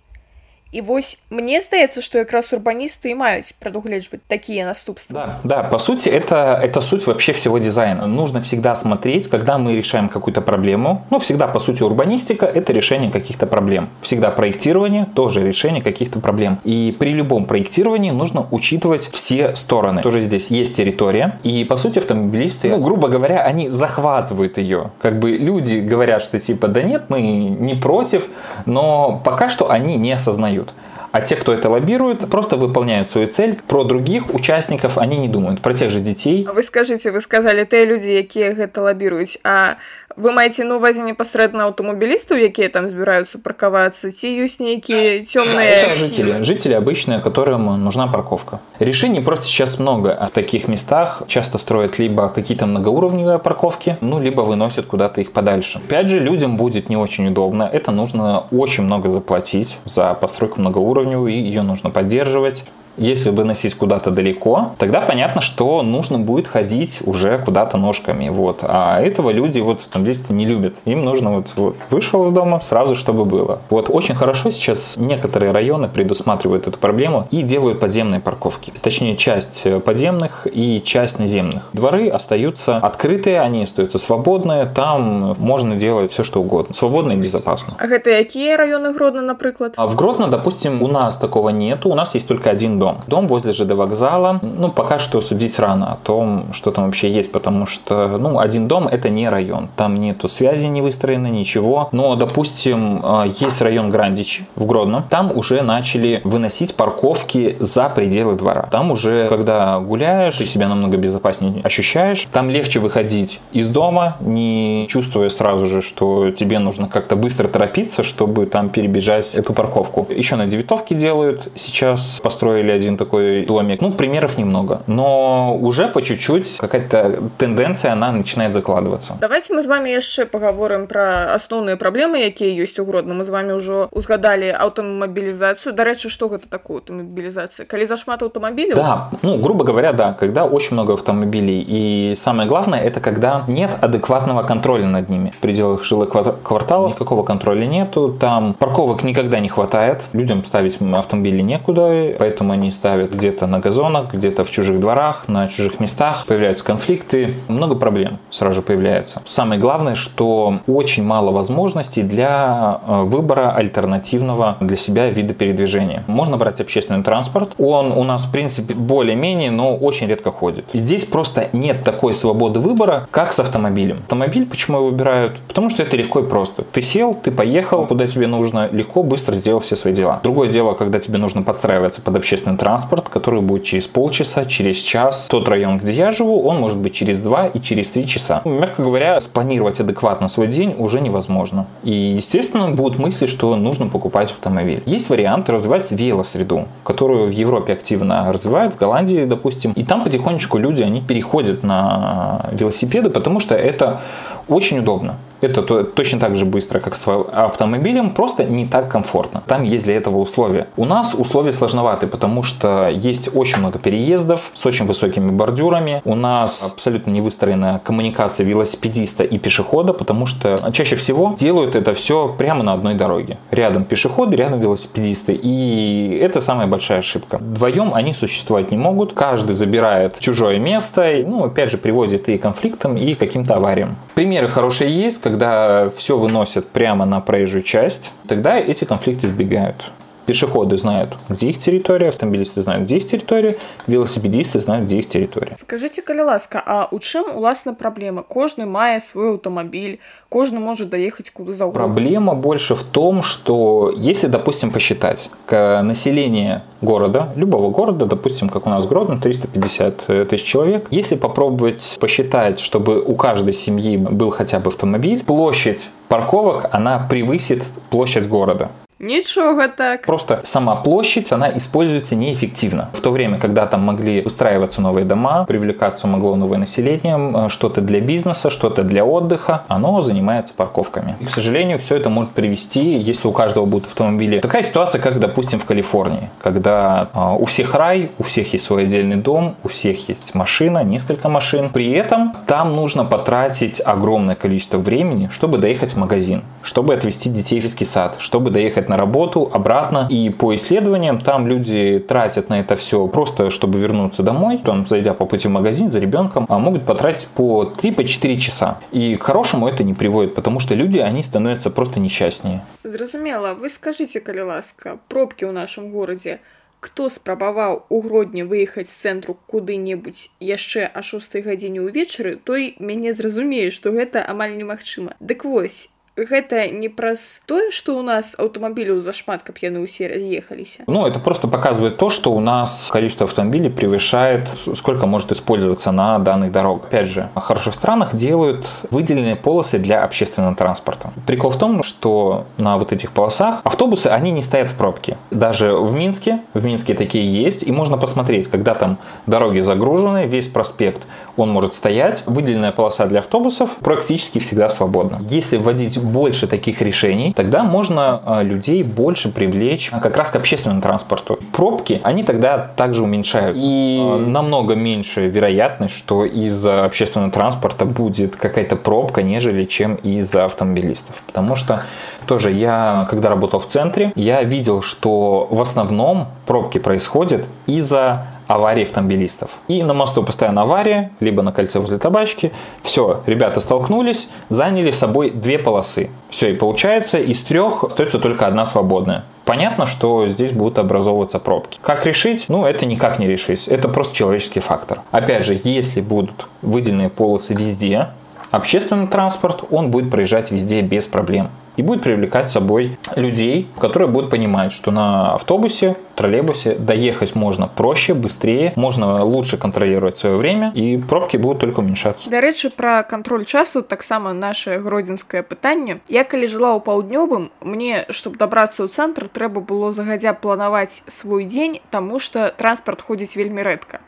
И 0.73 0.81
вось 0.81 1.19
мне 1.29 1.61
здаецца 1.61 2.01
что 2.01 2.17
якраз 2.17 2.51
урбанисты 2.51 3.11
и 3.11 3.13
маюць 3.13 3.53
прадугледжваць 3.59 4.21
такие 4.27 4.65
наступства 4.65 5.15
да, 5.15 5.39
да 5.43 5.63
по 5.63 5.77
сути 5.77 6.09
это 6.09 6.59
это 6.61 6.81
суть 6.81 7.05
вообще 7.05 7.31
всего 7.33 7.59
дизайна. 7.59 8.07
Нужно 8.07 8.41
всегда 8.41 8.75
смотреть 8.75 9.27
когда 9.27 9.59
мы 9.59 9.75
решаем 9.75 10.09
какую-то 10.09 10.41
проблему. 10.41 11.05
Ну 11.11 11.19
всегда 11.19 11.47
по 11.47 11.59
сути 11.59 11.83
урбанистика 11.83 12.47
это 12.47 12.73
решение 12.73 13.11
каких-то 13.11 13.45
проблем. 13.45 13.89
Всегда 14.01 14.31
проектирование 14.31 15.05
тоже 15.05 15.45
решение 15.45 15.83
каких-то 15.83 16.19
проблем. 16.19 16.59
И 16.63 16.95
при 16.99 17.13
любом 17.13 17.45
проектировании 17.45 18.09
нужно 18.09 18.47
учитывать 18.49 19.09
все 19.13 19.55
стороны. 19.55 20.01
Тоже 20.01 20.21
здесь 20.21 20.47
есть 20.47 20.75
территория. 20.75 21.39
И 21.43 21.65
по 21.65 21.77
сути 21.77 21.99
автомобилисты 21.99 22.69
ну 22.69 22.79
грубо 22.79 23.09
говоря 23.09 23.43
они 23.43 23.69
захватывают 23.69 24.57
ее 24.57 24.91
как 24.99 25.19
бы 25.19 25.31
люди 25.31 25.75
говорят 25.75 26.23
что 26.23 26.39
типа 26.39 26.67
да 26.67 26.81
нет 26.81 27.03
мы 27.09 27.21
не 27.21 27.75
против 27.75 28.25
но 28.65 29.21
пока 29.23 29.49
что 29.49 29.69
они 29.69 29.97
не 29.97 30.11
осознают 30.11 30.62
дают. 30.63 30.73
А 31.11 31.21
те, 31.21 31.35
кто 31.35 31.53
это 31.53 31.69
лоббирует, 31.69 32.29
просто 32.29 32.57
выполняют 32.57 33.09
свою 33.09 33.27
цель. 33.27 33.59
Про 33.67 33.83
других 33.83 34.33
участников 34.33 34.97
они 34.97 35.17
не 35.17 35.27
думают, 35.27 35.61
про 35.61 35.73
тех 35.73 35.91
же 35.91 35.99
детей. 35.99 36.47
Вы 36.53 36.63
скажите, 36.63 37.11
вы 37.11 37.21
сказали, 37.21 37.65
те 37.65 37.85
люди, 37.85 38.11
якія 38.11 38.53
гэта 38.53 38.81
лабіруюць, 38.81 39.39
а 39.43 39.75
вы 40.16 40.32
маеце 40.32 40.64
на 40.64 40.76
увазе 40.76 41.02
непасрэдна 41.06 41.68
аўтамабілістаў 41.70 42.40
якія 42.42 42.68
там 42.74 42.90
збіраюцца 42.90 43.38
паркавацца 43.38 44.10
ці 44.10 44.28
ёсць 44.42 44.58
нейкія 44.58 45.22
темные 45.22 45.86
да, 45.86 45.94
жители 45.94 46.42
жители 46.42 46.74
обычные 46.74 47.20
которым 47.22 47.70
нужна 47.84 48.08
парковка 48.08 48.60
решений 48.78 49.20
просто 49.20 49.44
сейчас 49.44 49.78
много 49.78 50.12
а 50.12 50.26
в 50.26 50.30
таких 50.30 50.66
местах 50.66 51.22
часто 51.28 51.58
строят 51.58 51.98
либо 51.98 52.28
какие-то 52.28 52.66
многоуровневые 52.66 53.38
парковки 53.38 53.96
ну 54.00 54.20
либо 54.20 54.40
выносят 54.42 54.86
куда-то 54.86 55.20
их 55.20 55.32
подальше 55.32 55.78
опять 55.78 56.08
же 56.08 56.18
людям 56.18 56.56
будет 56.56 56.88
не 56.88 56.96
очень 56.96 57.28
удобно 57.28 57.62
это 57.62 57.92
нужно 57.92 58.44
очень 58.50 58.84
много 58.84 59.10
заплатить 59.10 59.78
за 59.84 60.14
постройку 60.14 60.60
многоуровневую 60.60 61.32
и 61.32 61.38
ее 61.38 61.62
нужно 61.62 61.90
поддерживать 61.90 62.64
если 62.98 63.30
выносить 63.30 63.74
куда-то 63.74 64.10
далеко, 64.10 64.72
тогда 64.78 65.00
понятно, 65.00 65.40
что 65.40 65.82
нужно 65.82 66.18
будет 66.18 66.48
ходить 66.48 67.00
уже 67.04 67.38
куда-то 67.38 67.78
ножками. 67.78 68.28
Вот. 68.28 68.58
А 68.62 69.00
этого 69.00 69.30
люди 69.30 69.60
вот 69.60 69.86
таблице 70.03 70.33
не 70.33 70.45
любят. 70.45 70.75
Им 70.85 71.03
нужно 71.03 71.31
вот, 71.31 71.47
вот 71.55 71.75
вышел 71.89 72.25
из 72.25 72.31
дома, 72.31 72.59
сразу 72.59 72.95
чтобы 72.95 73.25
было. 73.25 73.61
Вот 73.69 73.89
очень 73.89 74.15
хорошо 74.15 74.49
сейчас 74.49 74.95
некоторые 74.97 75.51
районы 75.51 75.87
предусматривают 75.87 76.67
эту 76.67 76.77
проблему 76.77 77.27
и 77.31 77.41
делают 77.41 77.79
подземные 77.79 78.19
парковки. 78.19 78.73
Точнее, 78.81 79.15
часть 79.15 79.65
подземных 79.85 80.45
и 80.51 80.81
часть 80.83 81.19
наземных. 81.19 81.69
Дворы 81.73 82.09
остаются 82.09 82.77
открытые, 82.77 83.39
они 83.39 83.63
остаются 83.63 83.97
свободные. 83.97 84.65
Там 84.65 85.35
можно 85.37 85.75
делать 85.75 86.11
все, 86.11 86.23
что 86.23 86.41
угодно. 86.41 86.73
Свободно 86.73 87.13
и 87.13 87.15
безопасно. 87.15 87.75
А 87.79 87.85
это 87.85 88.11
какие 88.11 88.55
районы 88.55 88.93
Гродно, 88.93 89.21
например? 89.21 89.53
А 89.75 89.87
в 89.87 89.95
Гродно, 89.95 90.27
допустим, 90.27 90.81
у 90.81 90.87
нас 90.87 91.17
такого 91.17 91.49
нету. 91.49 91.89
У 91.89 91.95
нас 91.95 92.15
есть 92.15 92.27
только 92.27 92.49
один 92.49 92.79
дом. 92.79 92.97
Дом 93.07 93.27
возле 93.27 93.51
ЖД 93.51 93.73
вокзала. 93.73 94.39
Ну, 94.41 94.69
пока 94.69 94.99
что 94.99 95.21
судить 95.21 95.59
рано 95.59 95.93
о 95.93 95.95
том, 95.97 96.47
что 96.53 96.71
там 96.71 96.85
вообще 96.85 97.11
есть, 97.11 97.31
потому 97.31 97.65
что, 97.65 98.17
ну, 98.17 98.39
один 98.39 98.67
дом 98.67 98.87
это 98.87 99.09
не 99.09 99.29
район. 99.29 99.69
Там 99.75 99.92
нету 99.95 100.27
связи 100.27 100.67
не 100.67 100.81
выстроено, 100.81 101.27
ничего. 101.27 101.89
Но, 101.91 102.15
допустим, 102.15 103.01
а, 103.03 103.25
есть 103.25 103.61
район 103.61 103.89
Грандич 103.89 104.41
в 104.55 104.65
Гродно. 104.65 105.05
Там 105.09 105.31
уже 105.35 105.61
начали 105.61 106.21
выносить 106.23 106.75
парковки 106.75 107.57
за 107.59 107.89
пределы 107.89 108.35
двора. 108.35 108.67
Там 108.71 108.91
уже, 108.91 109.27
когда 109.27 109.79
гуляешь, 109.79 110.37
ты 110.37 110.45
себя 110.45 110.67
намного 110.67 110.97
безопаснее 110.97 111.61
ощущаешь. 111.63 112.27
Там 112.31 112.49
легче 112.49 112.79
выходить 112.79 113.39
из 113.51 113.69
дома, 113.69 114.17
не 114.19 114.87
чувствуя 114.89 115.29
сразу 115.29 115.65
же, 115.65 115.81
что 115.81 116.31
тебе 116.31 116.59
нужно 116.59 116.87
как-то 116.87 117.15
быстро 117.15 117.47
торопиться, 117.47 118.03
чтобы 118.03 118.45
там 118.45 118.69
перебежать 118.69 119.35
эту 119.35 119.53
парковку. 119.53 120.07
Еще 120.09 120.35
на 120.35 120.45
Девятовке 120.45 120.95
делают. 120.95 121.49
Сейчас 121.55 122.19
построили 122.21 122.71
один 122.71 122.97
такой 122.97 123.45
домик. 123.45 123.81
Ну, 123.81 123.91
примеров 123.91 124.37
немного. 124.37 124.81
Но 124.87 125.57
уже 125.57 125.87
по 125.87 126.01
чуть-чуть 126.01 126.57
какая-то 126.57 127.23
тенденция, 127.37 127.93
она 127.93 128.11
начинает 128.11 128.53
закладываться. 128.53 129.17
Давайте 129.19 129.53
мы 129.53 129.63
с 129.63 129.67
вами 129.67 129.82
еще 129.89 130.25
поговорим 130.25 130.87
про 130.87 131.33
основные 131.33 131.77
проблемы, 131.77 132.23
какие 132.23 132.53
есть 132.55 132.79
у 132.79 132.85
Гродно. 132.85 133.13
Мы 133.13 133.23
с 133.23 133.29
вами 133.29 133.51
уже 133.51 133.87
узгадали 133.91 134.47
автомобилизацию. 134.47 135.73
До 135.73 135.83
речи, 135.83 136.09
что 136.09 136.33
это 136.33 136.47
такое 136.47 136.77
автомобилизация? 136.77 137.65
Коли 137.65 137.85
зашмат 137.85 138.23
автомобилей? 138.23 138.73
Да, 138.73 139.09
ну, 139.21 139.37
грубо 139.37 139.63
говоря, 139.63 139.93
да, 139.93 140.13
когда 140.13 140.45
очень 140.45 140.73
много 140.73 140.93
автомобилей. 140.93 141.65
И 141.67 142.13
самое 142.15 142.47
главное, 142.47 142.79
это 142.79 142.99
когда 142.99 143.43
нет 143.47 143.71
адекватного 143.81 144.43
контроля 144.43 144.85
над 144.85 145.09
ними. 145.09 145.31
В 145.31 145.37
пределах 145.37 145.83
жилых 145.83 146.09
кварталов 146.09 146.93
никакого 146.93 147.23
контроля 147.23 147.65
нету. 147.65 148.17
Там 148.19 148.53
парковок 148.53 149.03
никогда 149.03 149.39
не 149.39 149.49
хватает. 149.49 150.03
Людям 150.13 150.43
ставить 150.45 150.79
автомобили 150.81 151.41
некуда, 151.41 152.15
поэтому 152.19 152.53
они 152.53 152.71
ставят 152.71 153.13
где-то 153.13 153.47
на 153.47 153.59
газонах, 153.59 154.13
где-то 154.13 154.43
в 154.43 154.51
чужих 154.51 154.79
дворах, 154.79 155.27
на 155.27 155.47
чужих 155.47 155.79
местах. 155.79 156.25
Появляются 156.27 156.63
конфликты, 156.63 157.35
много 157.47 157.75
проблем 157.75 158.19
сразу 158.29 158.55
же 158.55 158.61
появляется. 158.61 159.21
Самое 159.25 159.59
главное, 159.59 159.72
что 159.95 160.59
очень 160.67 161.03
мало 161.03 161.31
возможностей 161.31 162.03
для 162.03 162.79
э, 162.85 163.01
выбора 163.03 163.51
альтернативного 163.51 164.57
для 164.59 164.77
себя 164.77 165.09
вида 165.09 165.33
передвижения. 165.33 166.03
Можно 166.07 166.37
брать 166.37 166.61
общественный 166.61 167.03
транспорт. 167.03 167.51
Он 167.57 167.91
у 167.91 168.03
нас, 168.03 168.25
в 168.25 168.31
принципе, 168.31 168.73
более-менее, 168.73 169.51
но 169.51 169.75
очень 169.75 170.07
редко 170.07 170.31
ходит. 170.31 170.65
Здесь 170.73 171.05
просто 171.05 171.49
нет 171.53 171.83
такой 171.83 172.13
свободы 172.13 172.59
выбора, 172.59 173.07
как 173.11 173.33
с 173.33 173.39
автомобилем. 173.39 173.99
Автомобиль 174.03 174.45
почему 174.45 174.77
его 174.77 174.87
выбирают? 174.89 175.39
Потому 175.47 175.69
что 175.69 175.83
это 175.83 175.97
легко 175.97 176.19
и 176.19 176.23
просто. 176.23 176.63
Ты 176.63 176.81
сел, 176.81 177.13
ты 177.13 177.31
поехал, 177.31 177.87
куда 177.87 178.05
тебе 178.07 178.27
нужно, 178.27 178.69
легко, 178.71 179.03
быстро 179.03 179.35
сделал 179.35 179.59
все 179.59 179.75
свои 179.75 179.93
дела. 179.93 180.19
Другое 180.23 180.49
дело, 180.49 180.73
когда 180.73 180.99
тебе 180.99 181.17
нужно 181.17 181.41
подстраиваться 181.41 182.01
под 182.01 182.17
общественный 182.17 182.57
транспорт, 182.57 183.09
который 183.09 183.41
будет 183.41 183.63
через 183.63 183.87
полчаса, 183.87 184.45
через 184.45 184.77
час. 184.77 185.27
Тот 185.29 185.47
район, 185.49 185.79
где 185.79 185.93
я 185.93 186.11
живу, 186.11 186.43
он 186.43 186.59
может 186.59 186.77
быть 186.77 186.93
через 186.93 187.19
два 187.19 187.47
и 187.47 187.59
через 187.59 187.89
три 187.89 188.05
часа. 188.07 188.41
Мягко 188.45 188.83
говоря, 188.83 189.19
спланировать 189.21 189.62
адекватно 189.79 190.27
свой 190.27 190.47
день 190.47 190.75
уже 190.77 191.01
невозможно. 191.01 191.65
И, 191.83 191.91
естественно, 191.91 192.69
будут 192.71 192.99
мысли, 192.99 193.25
что 193.25 193.55
нужно 193.55 193.87
покупать 193.87 194.31
автомобиль. 194.31 194.83
Есть 194.85 195.09
вариант 195.09 195.49
развивать 195.49 195.91
велосреду, 195.91 196.67
которую 196.83 197.27
в 197.27 197.31
Европе 197.31 197.73
активно 197.73 198.31
развивают, 198.31 198.75
в 198.75 198.77
Голландии, 198.77 199.25
допустим. 199.25 199.71
И 199.73 199.83
там 199.83 200.03
потихонечку 200.03 200.57
люди, 200.57 200.83
они 200.83 201.01
переходят 201.01 201.63
на 201.63 202.49
велосипеды, 202.51 203.09
потому 203.09 203.39
что 203.39 203.55
это 203.55 204.01
очень 204.47 204.79
удобно. 204.79 205.15
Это 205.43 205.61
то- 205.61 205.83
точно 205.83 206.19
так 206.19 206.35
же 206.35 206.45
быстро, 206.45 206.79
как 206.79 206.95
с 206.95 207.07
автомобилем, 207.07 208.11
просто 208.11 208.43
не 208.45 208.65
так 208.65 208.89
комфортно. 208.89 209.43
Там 209.45 209.63
есть 209.63 209.83
для 209.85 209.95
этого 209.95 210.17
условия. 210.17 210.67
У 210.77 210.85
нас 210.85 211.13
условия 211.13 211.51
сложноваты, 211.51 212.07
потому 212.07 212.43
что 212.43 212.89
есть 212.89 213.29
очень 213.35 213.59
много 213.59 213.77
переездов 213.79 214.51
с 214.53 214.65
очень 214.65 214.85
высокими 214.85 215.31
бордюрами. 215.31 216.01
У 216.05 216.15
нас 216.15 216.71
абсолютно 216.73 217.11
не 217.11 217.21
выстроена 217.21 217.81
коммуникация 217.83 218.45
велосипедиста 218.45 219.23
и 219.23 219.37
пешехода, 219.37 219.93
потому 219.93 220.25
что 220.25 220.57
чаще 220.71 220.95
всего 220.95 221.35
делают 221.37 221.75
это 221.75 221.93
все 221.93 222.33
прямо 222.37 222.63
на 222.63 222.73
одной 222.73 222.95
дороге. 222.95 223.37
Рядом 223.51 223.83
пешеходы, 223.83 224.37
рядом 224.37 224.59
велосипедисты. 224.59 225.33
И 225.33 226.17
это 226.21 226.39
самая 226.41 226.67
большая 226.67 226.99
ошибка. 226.99 227.37
Вдвоем 227.39 227.93
они 227.93 228.13
существовать 228.13 228.71
не 228.71 228.77
могут. 228.77 229.13
Каждый 229.13 229.55
забирает 229.55 230.17
чужое 230.19 230.57
место. 230.59 231.23
Ну, 231.25 231.43
опять 231.43 231.71
же, 231.71 231.77
приводит 231.77 232.29
и 232.29 232.37
конфликтам, 232.37 232.95
и 232.97 233.13
каким-то 233.13 233.55
авариям. 233.55 233.97
Примеры 234.15 234.47
хорошие 234.47 234.91
есть, 234.95 235.21
когда 235.33 235.89
все 235.89 236.15
выносят 236.15 236.67
прямо 236.69 237.05
на 237.05 237.19
проезжую 237.19 237.63
часть. 237.63 238.11
Тогда 238.27 238.55
эти 238.55 238.85
конфликты 238.85 239.25
избегают. 239.25 239.91
Пешеходы 240.28 240.76
знают, 240.76 241.16
где 241.30 241.48
их 241.48 241.58
территория, 241.58 242.08
автомобилисты 242.08 242.60
знают, 242.60 242.84
где 242.84 242.98
их 242.98 243.06
территория, 243.06 243.56
велосипедисты 243.86 244.60
знают, 244.60 244.84
где 244.84 244.98
их 244.98 245.08
территория. 245.08 245.56
Скажите, 245.56 246.02
калі 246.02 246.20
ласка, 246.20 246.62
а 246.66 246.86
у 246.90 246.98
чым 246.98 247.34
уласна 247.34 247.72
праблема? 247.72 248.22
Кожны 248.22 248.66
мае 248.66 249.00
свой 249.00 249.30
аўтамабіль, 249.30 250.00
кожны 250.28 250.60
можа 250.60 250.84
даехаць 250.84 251.30
куды 251.30 251.54
заўгодна. 251.54 251.80
Проблема 251.80 252.34
больше 252.34 252.74
в 252.74 252.82
том, 252.82 253.22
что 253.22 253.90
если, 253.96 254.26
допустим, 254.26 254.70
посчитать 254.70 255.30
к 255.46 255.80
население 255.82 256.62
города, 256.82 257.32
любого 257.34 257.70
города, 257.70 258.04
допустим, 258.04 258.50
как 258.50 258.66
у 258.66 258.68
нас 258.68 258.86
Гродно, 258.86 259.18
350 259.18 260.28
тысяч 260.28 260.44
человек, 260.44 260.88
если 260.90 261.16
попробовать 261.16 261.96
посчитать, 261.98 262.60
чтобы 262.60 263.00
у 263.00 263.14
каждой 263.14 263.54
семьи 263.54 263.96
был 263.96 264.28
хотя 264.28 264.58
бы 264.58 264.68
автомобиль, 264.68 265.24
площадь 265.24 265.88
парковок, 266.08 266.68
она 266.70 266.98
превысит 266.98 267.64
площадь 267.88 268.28
города. 268.28 268.68
Нічога 268.99 269.67
так. 269.67 270.01
Просто 270.05 270.39
сама 270.43 270.75
площадь, 270.75 271.31
она 271.31 271.51
используется 271.57 272.15
неэффективно. 272.15 272.89
В 272.93 273.01
то 273.01 273.11
время, 273.11 273.39
когда 273.39 273.65
там 273.65 273.81
могли 273.81 274.21
устраиваться 274.21 274.81
новые 274.81 275.05
дома, 275.05 275.45
привлекаться 275.45 276.07
могло 276.07 276.35
новое 276.35 276.57
население, 276.57 277.17
э, 277.17 277.49
что-то 277.49 277.81
для 277.81 277.99
бизнеса, 277.99 278.49
что-то 278.49 278.83
для 278.83 279.03
отдыха, 279.03 279.63
оно 279.67 280.01
занимается 280.01 280.53
парковками. 280.53 281.15
И, 281.19 281.25
к 281.25 281.29
сожалению, 281.29 281.79
все 281.79 281.95
это 281.95 282.09
может 282.09 282.33
привести, 282.33 282.97
если 282.97 283.27
у 283.27 283.31
каждого 283.31 283.65
будут 283.65 283.87
автомобили. 283.87 284.39
Такая 284.39 284.63
ситуация, 284.63 285.01
как, 285.01 285.19
допустим, 285.19 285.59
в 285.59 285.65
Калифорнии, 285.65 286.29
когда 286.41 287.09
э, 287.13 287.35
у 287.39 287.45
всех 287.45 287.73
рай, 287.75 288.11
у 288.19 288.23
всех 288.23 288.53
есть 288.53 288.65
свой 288.65 288.83
отдельный 288.83 289.17
дом, 289.17 289.55
у 289.63 289.67
всех 289.67 290.09
есть 290.09 290.33
машина, 290.35 290.83
несколько 290.83 291.29
машин. 291.29 291.69
При 291.69 291.91
этом 291.91 292.35
там 292.47 292.73
нужно 292.73 293.05
потратить 293.05 293.81
огромное 293.85 294.35
количество 294.35 294.77
времени, 294.77 295.29
чтобы 295.31 295.57
доехать 295.57 295.93
в 295.93 295.97
магазин, 295.97 296.43
чтобы 296.61 296.93
отвезти 296.93 297.29
детей 297.29 297.59
в 297.59 297.63
детский 297.73 297.85
сад, 297.85 298.15
чтобы 298.19 298.51
доехать 298.51 298.82
на 298.88 298.96
работу, 298.96 299.50
обратно. 299.52 300.06
И 300.10 300.30
по 300.30 300.54
исследованиям 300.54 301.20
там 301.20 301.46
люди 301.46 302.04
тратят 302.06 302.48
на 302.48 302.60
это 302.60 302.76
все 302.76 303.06
просто, 303.06 303.50
чтобы 303.50 303.78
вернуться 303.78 304.22
домой, 304.22 304.58
там, 304.58 304.86
зайдя 304.86 305.14
по 305.14 305.26
пути 305.26 305.48
в 305.48 305.50
магазин 305.50 305.90
за 305.90 305.98
ребенком, 305.98 306.46
а 306.48 306.58
могут 306.58 306.84
потратить 306.84 307.28
по 307.28 307.72
3-4 307.82 308.36
часа. 308.36 308.78
И 308.92 309.16
к 309.16 309.22
хорошему 309.22 309.68
это 309.68 309.84
не 309.84 309.94
приводит, 309.94 310.34
потому 310.34 310.60
что 310.60 310.74
люди, 310.74 310.98
они 310.98 311.22
становятся 311.22 311.70
просто 311.70 312.00
несчастнее. 312.00 312.64
Зразумела, 312.84 313.54
вы 313.54 313.68
скажыце, 313.68 314.20
калі 314.20 314.42
ласка, 314.42 314.98
пробкі 315.08 315.46
ў 315.46 315.52
нашым 315.52 315.90
горадзе. 315.92 316.40
Хто 316.80 317.08
спрабаваў 317.10 317.86
у 317.90 318.00
грудні 318.00 318.44
выехаць 318.46 318.86
з 318.86 318.94
цэнтру 319.02 319.34
куды-небудзь 319.50 320.30
яшчэ 320.38 320.86
а 320.86 321.02
шостай 321.02 321.42
гадзіне 321.42 321.82
ўвечары, 321.82 322.38
той 322.38 322.78
мяне 322.78 323.12
зразумее, 323.12 323.74
што 323.74 323.90
гэта 323.90 324.22
амаль 324.22 324.54
немагчыма. 324.54 325.18
Дык 325.18 325.42
вось, 325.42 325.90
гэта 326.18 326.66
не 326.66 326.88
праз 326.88 327.40
тое, 327.46 327.70
што 327.70 327.94
ў 327.94 328.02
нас 328.02 328.34
аўтамабіляў 328.42 328.98
зашмат, 329.06 329.44
каб 329.46 329.54
яны 329.62 329.86
ўсе 329.86 330.10
раз'ехаліся. 330.10 330.82
Ну, 330.88 331.06
это 331.06 331.20
просто 331.20 331.46
показывает 331.46 331.96
то, 331.96 332.10
что 332.10 332.32
у 332.32 332.40
нас 332.40 332.88
количество 332.90 333.22
автомобилей 333.30 333.70
превышает, 333.70 334.48
с- 334.48 334.74
сколько 334.74 335.06
может 335.06 335.30
использоваться 335.30 335.92
на 335.92 336.18
данных 336.18 336.50
дорогах. 336.50 336.86
Опять 336.88 337.06
же, 337.06 337.28
в 337.36 337.38
хороших 337.38 337.72
странах 337.74 338.16
делают 338.16 338.66
выделенные 338.90 339.36
полосы 339.36 339.78
для 339.78 340.02
общественного 340.02 340.56
транспорта. 340.56 341.12
Прикол 341.24 341.50
в 341.52 341.56
том, 341.58 341.84
что 341.84 342.46
на 342.56 342.78
вот 342.78 342.90
этих 342.92 343.12
полосах 343.12 343.60
автобусы, 343.62 344.08
они 344.08 344.32
не 344.32 344.42
стоят 344.42 344.70
в 344.72 344.74
пробке. 344.76 345.18
Даже 345.30 345.76
в 345.76 345.94
Минске, 345.94 346.40
в 346.52 346.64
Минске 346.64 346.94
такие 346.94 347.44
есть, 347.44 347.62
и 347.62 347.70
можно 347.70 347.96
посмотреть, 347.96 348.48
когда 348.50 348.74
там 348.74 348.98
дороги 349.26 349.60
загружены, 349.60 350.26
весь 350.26 350.48
проспект, 350.48 351.02
он 351.37 351.49
может 351.49 351.75
стоять. 351.75 352.23
Выделенная 352.25 352.71
полоса 352.71 353.05
для 353.05 353.19
автобусов 353.19 353.75
практически 353.81 354.39
всегда 354.39 354.69
свободна. 354.69 355.21
Если 355.29 355.57
вводить 355.57 355.99
больше 355.99 356.47
таких 356.47 356.81
решений, 356.81 357.33
тогда 357.35 357.63
можно 357.63 358.21
э, 358.25 358.43
людей 358.43 358.83
больше 358.83 359.29
привлечь 359.29 359.89
а, 359.91 359.99
как 359.99 360.17
раз 360.17 360.29
к 360.29 360.35
общественному 360.35 360.81
транспорту. 360.81 361.39
Пробки, 361.51 362.01
они 362.03 362.23
тогда 362.23 362.57
также 362.57 363.03
уменьшаются. 363.03 363.63
И 363.65 363.97
э, 363.99 364.17
намного 364.17 364.75
меньше 364.75 365.27
вероятность, 365.27 365.97
что 365.97 366.25
из-за 366.25 366.85
общественного 366.85 367.31
транспорта 367.31 367.85
будет 367.85 368.35
какая-то 368.35 368.75
пробка, 368.75 369.23
нежели 369.23 369.63
чем 369.63 369.95
из-за 369.95 370.45
автомобилистов. 370.45 371.23
Потому 371.25 371.55
что 371.55 371.83
тоже 372.25 372.51
я, 372.51 373.07
когда 373.09 373.29
работал 373.29 373.59
в 373.59 373.67
центре, 373.67 374.11
я 374.15 374.43
видел, 374.43 374.81
что 374.81 375.47
в 375.49 375.61
основном 375.61 376.27
пробки 376.45 376.77
происходят 376.77 377.45
из-за 377.65 378.27
аварии 378.47 378.83
автомобилистов. 378.83 379.51
И 379.67 379.83
на 379.83 379.93
мосту 379.93 380.23
постоянно 380.23 380.63
авария, 380.63 381.11
либо 381.19 381.41
на 381.41 381.51
кольце 381.51 381.79
возле 381.79 381.97
табачки. 381.97 382.51
Все, 382.81 383.21
ребята 383.25 383.59
столкнулись, 383.59 384.29
заняли 384.49 384.91
собой 384.91 385.31
две 385.31 385.59
полосы. 385.59 386.09
Все, 386.29 386.51
и 386.51 386.55
получается, 386.55 387.19
из 387.19 387.41
трех 387.41 387.83
остается 387.83 388.19
только 388.19 388.47
одна 388.47 388.65
свободная. 388.65 389.25
Понятно, 389.45 389.85
что 389.85 390.27
здесь 390.27 390.51
будут 390.51 390.79
образовываться 390.79 391.39
пробки. 391.39 391.77
Как 391.81 392.05
решить? 392.05 392.45
Ну, 392.47 392.65
это 392.65 392.85
никак 392.85 393.19
не 393.19 393.27
решить. 393.27 393.67
Это 393.67 393.89
просто 393.89 394.15
человеческий 394.15 394.61
фактор. 394.61 395.01
Опять 395.11 395.45
же, 395.45 395.59
если 395.63 395.99
будут 395.99 396.47
выделенные 396.61 397.09
полосы 397.09 397.53
везде, 397.53 398.09
общественный 398.51 399.07
транспорт, 399.07 399.63
он 399.69 399.91
будет 399.91 400.09
проезжать 400.09 400.51
везде 400.51 400.81
без 400.81 401.05
проблем 401.07 401.49
И 401.76 401.82
будет 401.82 402.02
привлекать 402.02 402.50
с 402.50 402.54
собой 402.54 402.98
людей, 403.14 403.68
которые 403.78 404.08
будут 404.08 404.30
понимать, 404.30 404.72
что 404.72 404.90
на 404.90 405.34
автобусе, 405.34 405.96
троллейбусе 406.16 406.74
доехать 406.74 407.36
можно 407.36 407.68
проще, 407.68 408.14
быстрее, 408.14 408.72
можно 408.74 409.22
лучше 409.22 409.58
контролировать 409.58 410.18
свое 410.18 410.34
время, 410.36 410.72
и 410.74 410.96
пробки 410.96 411.36
будут 411.36 411.60
только 411.60 411.78
уменьшаться. 411.78 412.28
Дарэчы 412.30 412.70
пра 412.70 413.04
кантроль 413.04 413.44
часу 413.44 413.82
таксама 413.82 414.32
наше 414.32 414.78
гродзенскае 414.78 415.44
пытанне 415.44 416.00
я 416.08 416.24
калі 416.24 416.48
жыла 416.50 416.74
ў 416.74 416.82
паўднёвым 416.82 417.50
мне 417.62 418.06
чтобы 418.10 418.36
дабрацца 418.42 418.82
ў 418.82 418.88
цэнтр 418.90 419.28
трэба 419.30 419.60
было 419.60 419.92
загадзя 419.92 420.34
планаваць 420.34 421.04
свой 421.06 421.44
дзень 421.44 421.78
таму 421.90 422.18
што 422.18 422.50
транспарт 422.56 423.02
ходзіць 423.02 423.38
вельмі 423.38 423.62
рэдка 423.62 424.00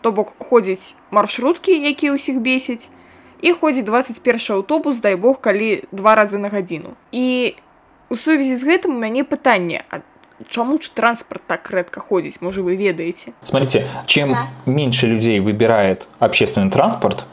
то 0.00 0.12
бок 0.12 0.32
ходзіць 0.38 0.96
маршруткі 1.10 1.74
якія 1.74 2.16
ўсіх 2.16 2.40
бесяць 2.40 2.88
і 3.42 3.52
ходзіць 3.52 3.84
21 3.84 4.40
аўтобус 4.56 5.00
дай 5.00 5.16
бог 5.16 5.40
калі 5.40 5.82
два 5.92 6.14
разы 6.14 6.38
на 6.38 6.48
гадзіну 6.48 6.94
і 7.12 7.54
у 8.10 8.16
сувязі 8.16 8.56
з 8.56 8.64
гэтым 8.64 8.96
у 8.96 8.98
мяне 8.98 9.24
пытанне 9.24 9.84
а 9.90 10.00
чаму 10.48 10.78
ж 10.82 10.90
транспарт 10.94 11.42
так 11.46 11.70
рэдка 11.70 12.00
ходзіць 12.00 12.40
можа 12.40 12.62
вы 12.62 12.76
ведаеце 12.76 13.32
Смотрите, 13.44 13.86
чем 14.06 14.36
меньше 14.66 15.06
людей 15.06 15.40
выбирает 15.40 16.06
общественный 16.18 16.70
транспорт, 16.70 17.24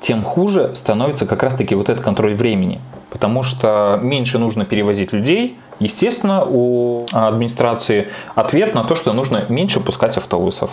тем 0.00 0.22
хуже 0.22 0.74
становится 0.74 1.26
как 1.26 1.42
раз-таки 1.42 1.74
вот 1.74 1.88
этот 1.88 2.04
контроль 2.04 2.34
времени. 2.34 2.80
Потому 3.10 3.42
что 3.42 3.98
меньше 4.02 4.38
нужно 4.38 4.64
перевозить 4.64 5.12
людей. 5.12 5.58
Естественно, 5.80 6.44
у 6.44 7.06
администрации 7.12 8.08
ответ 8.34 8.74
на 8.74 8.84
то, 8.84 8.94
что 8.94 9.12
нужно 9.12 9.46
меньше 9.48 9.80
пускать 9.80 10.16
автобусов. 10.16 10.70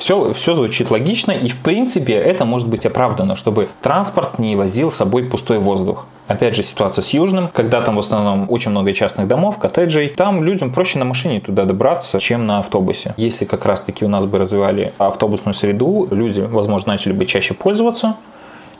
Все, 0.00 0.32
все 0.32 0.54
звучит 0.54 0.90
логично, 0.90 1.30
и 1.30 1.48
в 1.48 1.58
принципе 1.58 2.14
это 2.14 2.46
может 2.46 2.68
быть 2.68 2.86
оправдано, 2.86 3.36
чтобы 3.36 3.68
транспорт 3.82 4.38
не 4.38 4.56
возил 4.56 4.90
с 4.90 4.94
собой 4.94 5.24
пустой 5.24 5.58
воздух. 5.58 6.06
Опять 6.26 6.56
же, 6.56 6.62
ситуация 6.62 7.02
с 7.02 7.10
Южным, 7.10 7.48
когда 7.48 7.82
там 7.82 7.96
в 7.96 7.98
основном 7.98 8.50
очень 8.50 8.70
много 8.70 8.94
частных 8.94 9.28
домов, 9.28 9.58
коттеджей, 9.58 10.08
там 10.08 10.42
людям 10.42 10.72
проще 10.72 10.98
на 10.98 11.04
машине 11.04 11.40
туда 11.40 11.66
добраться, 11.66 12.18
чем 12.18 12.46
на 12.46 12.60
автобусе. 12.60 13.12
Если 13.18 13.44
как 13.44 13.66
раз-таки 13.66 14.06
у 14.06 14.08
нас 14.08 14.24
бы 14.24 14.38
развивали 14.38 14.94
автобусную 14.96 15.52
среду, 15.52 16.08
люди, 16.10 16.40
возможно, 16.40 16.92
начали 16.92 17.12
бы 17.12 17.26
чаще 17.26 17.52
пользоваться, 17.52 18.16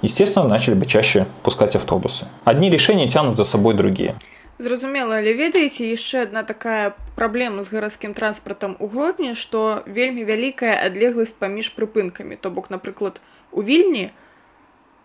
естественно, 0.00 0.48
начали 0.48 0.72
бы 0.72 0.86
чаще 0.86 1.26
пускать 1.42 1.76
автобусы. 1.76 2.28
Одни 2.46 2.70
решения 2.70 3.06
тянут 3.10 3.36
за 3.36 3.44
собой 3.44 3.74
другие. 3.74 4.14
Зразумела, 4.59 5.17
але 5.19 5.33
ведаеце 5.35 5.83
яшчэ 5.91 6.23
адна 6.25 6.43
такая 6.47 6.95
праблема 7.15 7.63
з 7.63 7.75
гарадскім 7.75 8.13
транспартам 8.15 8.77
у 8.79 8.87
гродні, 8.87 9.35
што 9.35 9.83
вельмі 9.85 10.23
вялікая 10.23 10.79
адлегласць 10.79 11.35
паміж 11.35 11.75
прыпынкамі. 11.75 12.39
То 12.39 12.51
бок, 12.51 12.71
напрыклад, 12.71 13.19
у 13.51 13.61
вільні 13.61 14.11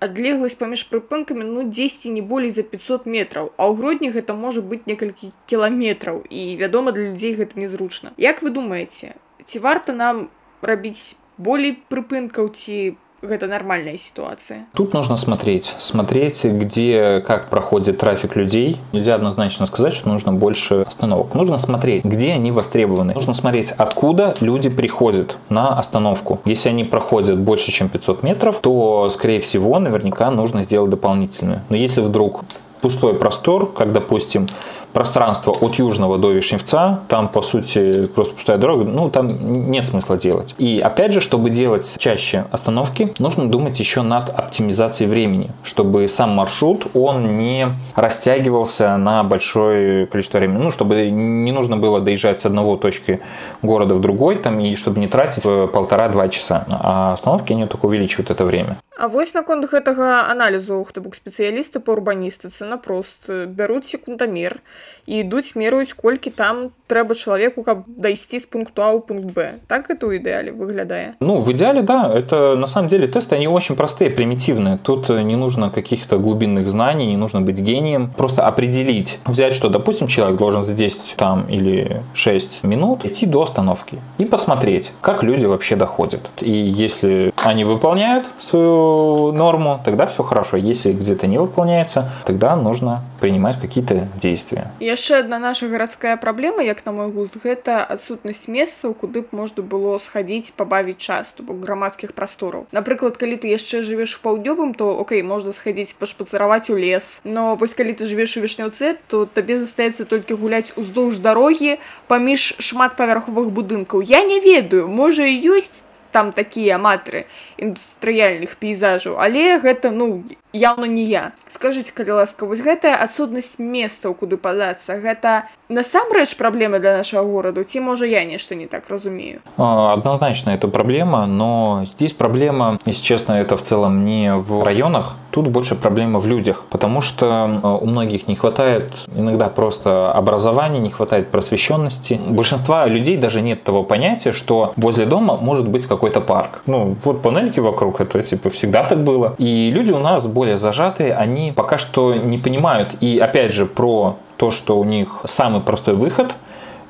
адлегласць 0.01 0.57
паміж 0.57 0.87
прыпынкамі 0.89 1.45
ну 1.45 1.63
10 1.67 2.07
не 2.15 2.23
болей 2.23 2.51
за 2.51 2.63
500 2.63 3.07
метраў, 3.07 3.53
а 3.59 3.69
ў 3.69 3.77
гродні 3.77 4.11
гэта 4.15 4.39
можа 4.39 4.63
быць 4.63 4.87
некалькі 4.87 5.35
кіламетраў 5.47 6.25
і 6.31 6.57
вядома 6.57 6.95
для 6.97 7.11
людзей 7.13 7.35
гэта 7.35 7.61
незручна. 7.61 8.15
Як 8.17 8.43
вы 8.43 8.51
думаеце, 8.55 9.15
ці 9.45 9.59
варта 9.59 9.93
нам 9.93 10.31
рабіць 10.63 11.21
болей 11.37 11.77
прыпынкаў 11.91 12.55
ці 12.55 12.97
гэта 13.22 13.48
нармальная 13.48 13.98
ситуация 13.98 14.66
Тут 14.74 14.94
нужно 14.94 15.18
смотреть. 15.18 15.76
Смотреть, 15.80 16.44
где, 16.44 17.24
как 17.26 17.50
проходит 17.50 17.98
трафик 17.98 18.36
людей. 18.36 18.78
Нельзя 18.92 19.16
однозначно 19.16 19.66
сказать, 19.66 19.94
что 19.94 20.10
нужно 20.10 20.34
больше 20.34 20.82
остановок. 20.88 21.34
Нужно 21.34 21.58
смотреть, 21.58 22.04
где 22.04 22.34
они 22.34 22.52
востребованы. 22.52 23.14
Нужно 23.14 23.34
смотреть, 23.34 23.72
откуда 23.72 24.36
люди 24.42 24.70
приходят 24.70 25.38
на 25.50 25.70
остановку. 25.78 26.42
Если 26.46 26.70
они 26.70 26.84
проходят 26.84 27.40
больше, 27.40 27.72
чем 27.72 27.90
500 27.90 28.24
метров, 28.24 28.60
то, 28.60 29.10
скорее 29.10 29.40
всего, 29.40 29.80
наверняка 29.80 30.32
нужно 30.32 30.64
сделать 30.64 30.90
дополнительную. 30.90 31.62
Но 31.70 31.76
если 31.76 32.02
вдруг 32.02 32.44
пустой 32.82 33.16
простор, 33.16 33.72
как, 33.72 33.94
допустим, 33.94 34.48
пространство 34.95 35.53
от 35.53 35.75
Южного 35.77 36.19
до 36.19 36.33
Вишневца, 36.33 37.01
там, 37.09 37.29
по 37.29 37.43
сути, 37.43 38.07
просто 38.07 38.35
пустая 38.35 38.59
дорога, 38.59 38.85
ну, 38.85 39.11
там 39.11 39.29
нет 39.71 39.87
смысла 39.87 40.17
делать. 40.17 40.55
И, 40.59 40.81
опять 40.81 41.13
же, 41.13 41.21
чтобы 41.21 41.51
делать 41.51 41.97
чаще 41.99 42.47
остановки, 42.51 43.13
нужно 43.19 43.49
думать 43.49 43.79
еще 43.79 44.03
над 44.03 44.31
оптимизацией 44.31 45.09
времени, 45.09 45.51
чтобы 45.63 46.09
сам 46.09 46.31
маршрут, 46.31 46.87
он 46.95 47.37
не 47.37 47.69
растягивался 47.95 48.97
на 48.97 49.23
большое 49.23 50.07
количество 50.07 50.39
времени. 50.39 50.63
Ну, 50.63 50.71
чтобы 50.71 51.11
не 51.11 51.53
нужно 51.53 51.77
было 51.77 52.01
доезжать 52.01 52.41
с 52.41 52.47
одного 52.47 52.77
точки 52.77 53.21
города 53.63 53.95
в 53.95 54.01
другой, 54.01 54.37
там, 54.37 54.61
и 54.61 54.77
чтобы 54.77 55.01
не 55.01 55.09
тратить 55.09 55.43
полтора-два 55.43 56.29
часа. 56.29 56.67
А 56.69 57.13
остановки, 57.13 57.53
они 57.53 57.67
только 57.67 57.87
увеличивают 57.87 58.31
это 58.31 58.45
время. 58.45 58.77
А 59.01 59.09
вось 59.09 59.33
наконт 59.33 59.65
гэтага 59.65 60.29
аналізу 60.29 60.85
хто 60.85 61.01
бок 61.01 61.17
спецыялісты 61.17 61.81
па 61.81 61.97
урбаністыцы 61.97 62.69
напрост 62.69 63.31
бяруць 63.33 63.89
секундамер 63.89 64.61
і 65.07 65.27
ідуць 65.27 65.57
мераюць 65.57 65.93
колькі 65.93 66.31
там 66.31 66.71
трэба 66.87 67.15
чалавеку 67.15 67.63
каб 67.63 67.83
дайсці 67.87 68.39
з 68.39 68.47
пункту 68.47 68.83
а 68.83 68.95
ў 68.95 69.01
пункт 69.03 69.31
б 69.35 69.59
так 69.67 69.91
это 69.91 70.07
ў 70.07 70.23
ідэале 70.23 70.55
выглядае 70.55 71.15
Ну, 71.21 71.39
в 71.39 71.51
идеале, 71.53 71.83
да, 71.83 72.11
это 72.15 72.57
на 72.57 72.67
самом 72.67 72.89
деле 72.89 73.07
тесты, 73.07 73.37
они 73.37 73.49
очень 73.49 73.77
простые, 73.77 74.11
примитивные. 74.11 74.79
Тут 74.79 75.11
э, 75.11 75.23
не 75.23 75.37
нужно 75.37 75.71
каких-то 75.71 76.19
глубинных 76.19 76.69
знаний, 76.69 77.07
не 77.07 77.17
нужно 77.17 77.41
быть 77.41 77.61
гением. 77.61 78.11
Просто 78.17 78.47
определить, 78.47 79.19
взять, 79.27 79.55
что, 79.55 79.69
допустим, 79.69 80.07
человек 80.07 80.39
должен 80.39 80.63
за 80.63 80.75
10 80.75 81.15
там, 81.17 81.47
или 81.49 82.03
6 82.15 82.65
минут 82.65 83.05
идти 83.05 83.27
до 83.27 83.43
остановки 83.43 83.99
и 84.19 84.25
посмотреть, 84.25 84.93
как 85.01 85.23
люди 85.23 85.47
вообще 85.47 85.77
доходят. 85.77 86.21
И 86.41 86.51
если 86.51 87.33
они 87.45 87.65
выполняют 87.65 88.29
свою 88.39 89.33
норму, 89.33 89.81
тогда 89.85 90.07
все 90.07 90.23
хорошо. 90.23 90.57
Если 90.57 90.93
где-то 90.93 91.27
не 91.27 91.39
выполняется, 91.39 92.11
тогда 92.25 92.57
нужно 92.57 93.03
принимать 93.20 93.60
какие-то 93.60 94.08
действия. 94.22 94.72
яшчэ 94.80 95.20
одна 95.20 95.40
наша 95.40 95.68
гарадская 95.68 96.18
праблема 96.18 96.64
як 96.64 96.86
на 96.86 96.92
мой 96.92 97.12
густ 97.12 97.38
гэта 97.44 97.84
адсутнасць 97.84 98.48
месцаў 98.48 98.94
куды 98.94 99.22
б 99.22 99.28
можна 99.32 99.64
было 99.64 99.98
схадзіць 99.98 100.52
пабавіць 100.56 100.98
час 100.98 101.34
то 101.34 101.44
бок 101.44 101.60
грамадскіх 101.64 102.14
прастораў 102.14 102.68
напрыклад 102.72 103.18
калі 103.18 103.38
ты 103.38 103.48
яшчэ 103.48 103.82
жывеш 103.84 104.20
у 104.20 104.22
паўднёвым 104.28 104.74
то 104.74 104.98
окей 105.00 105.24
можна 105.24 105.54
схадзіць 105.54 105.96
пашпацараваць 106.00 106.70
у 106.70 106.78
лес. 106.78 107.22
Но 107.24 107.56
вось 107.56 107.74
калі 107.74 107.94
ты 107.94 108.06
жывеш 108.06 108.38
у 108.38 108.42
вішняўцы 108.42 108.98
то 109.08 109.26
табе 109.26 109.58
застаецца 109.58 110.06
толькі 110.06 110.36
гуляць 110.36 110.74
уздоўж 110.76 111.20
дарогі 111.20 111.78
паміж 112.08 112.56
шматпавярховых 112.60 113.52
будынкаў 113.52 114.02
я 114.02 114.24
не 114.24 114.40
ведаю 114.40 114.88
можа 114.88 115.24
ёсць 115.26 115.84
там 116.16 116.32
такія 116.32 116.76
аматры 116.80 117.26
індустрыяльных 117.58 118.56
пейзажаў 118.56 119.20
але 119.20 119.60
гэта 119.60 119.92
ну 119.92 120.24
яўна 120.55 120.87
не 120.87 121.05
я 121.05 121.33
скажитеце 121.49 121.93
калі 121.95 122.23
ласка 122.23 122.47
вось 122.47 122.61
гэтая 122.61 122.97
адсутнасць 122.97 123.59
месцаў 123.59 124.15
куды 124.15 124.37
падацца 124.37 124.97
гэта 124.97 125.47
насамрэч 125.69 126.37
праблема 126.37 126.79
для 126.79 126.97
нашага 126.99 127.23
гораду 127.25 127.65
ці 127.65 127.81
можа 127.81 128.07
я 128.07 128.25
нешта 128.25 128.55
не 128.55 128.67
так 128.67 128.89
разумею 128.89 129.41
А, 129.57 129.93
Однозначно 129.93 130.51
это 130.51 130.69
проблема, 130.69 131.27
но 131.27 131.83
здесь 131.85 132.13
проблема, 132.13 132.79
если 132.87 133.03
честно, 133.03 133.33
это 133.33 133.57
в 133.57 133.63
целом 133.63 134.03
не 134.03 134.35
в 134.35 134.65
районах, 134.65 135.15
тут 135.31 135.49
больше 135.49 135.75
проблема 135.75 136.19
в 136.21 136.27
людях, 136.27 136.65
потому 136.71 137.01
что 137.01 137.61
э, 137.63 137.85
у 137.85 137.87
многих 137.87 138.29
не 138.29 138.37
хватает 138.37 138.87
иногда 139.15 139.49
просто 139.49 140.13
образования, 140.13 140.81
не 140.81 140.91
хватает 140.91 141.31
просвещенности. 141.31 142.21
У 142.27 142.33
большинства 142.33 142.87
людей 142.87 143.17
даже 143.17 143.43
нет 143.43 143.63
того 143.63 143.83
понятия, 143.83 144.33
что 144.33 144.73
возле 144.77 145.07
дома 145.07 145.37
может 145.37 145.69
быть 145.69 145.87
какой-то 145.87 146.21
парк. 146.21 146.63
Ну, 146.67 146.97
вот 147.05 147.23
панельки 147.23 147.61
вокруг, 147.61 148.01
это 148.01 148.23
типа 148.23 148.51
всегда 148.51 148.85
так 148.85 149.05
было. 149.05 149.35
И 149.39 149.71
люди 149.71 149.93
у 149.93 149.99
нас 149.99 150.27
более 150.27 150.44
зажатые, 150.54 151.16
они 151.16 151.52
пока 151.52 151.78
что 151.78 152.14
не 152.14 152.38
понимают. 152.38 152.96
И 153.02 153.20
опять 153.20 153.54
же 153.54 153.66
про 153.66 154.18
то, 154.38 154.52
что 154.52 154.78
у 154.80 154.84
них 154.84 155.22
самый 155.26 155.62
простой 155.62 155.96
выход– 155.96 156.34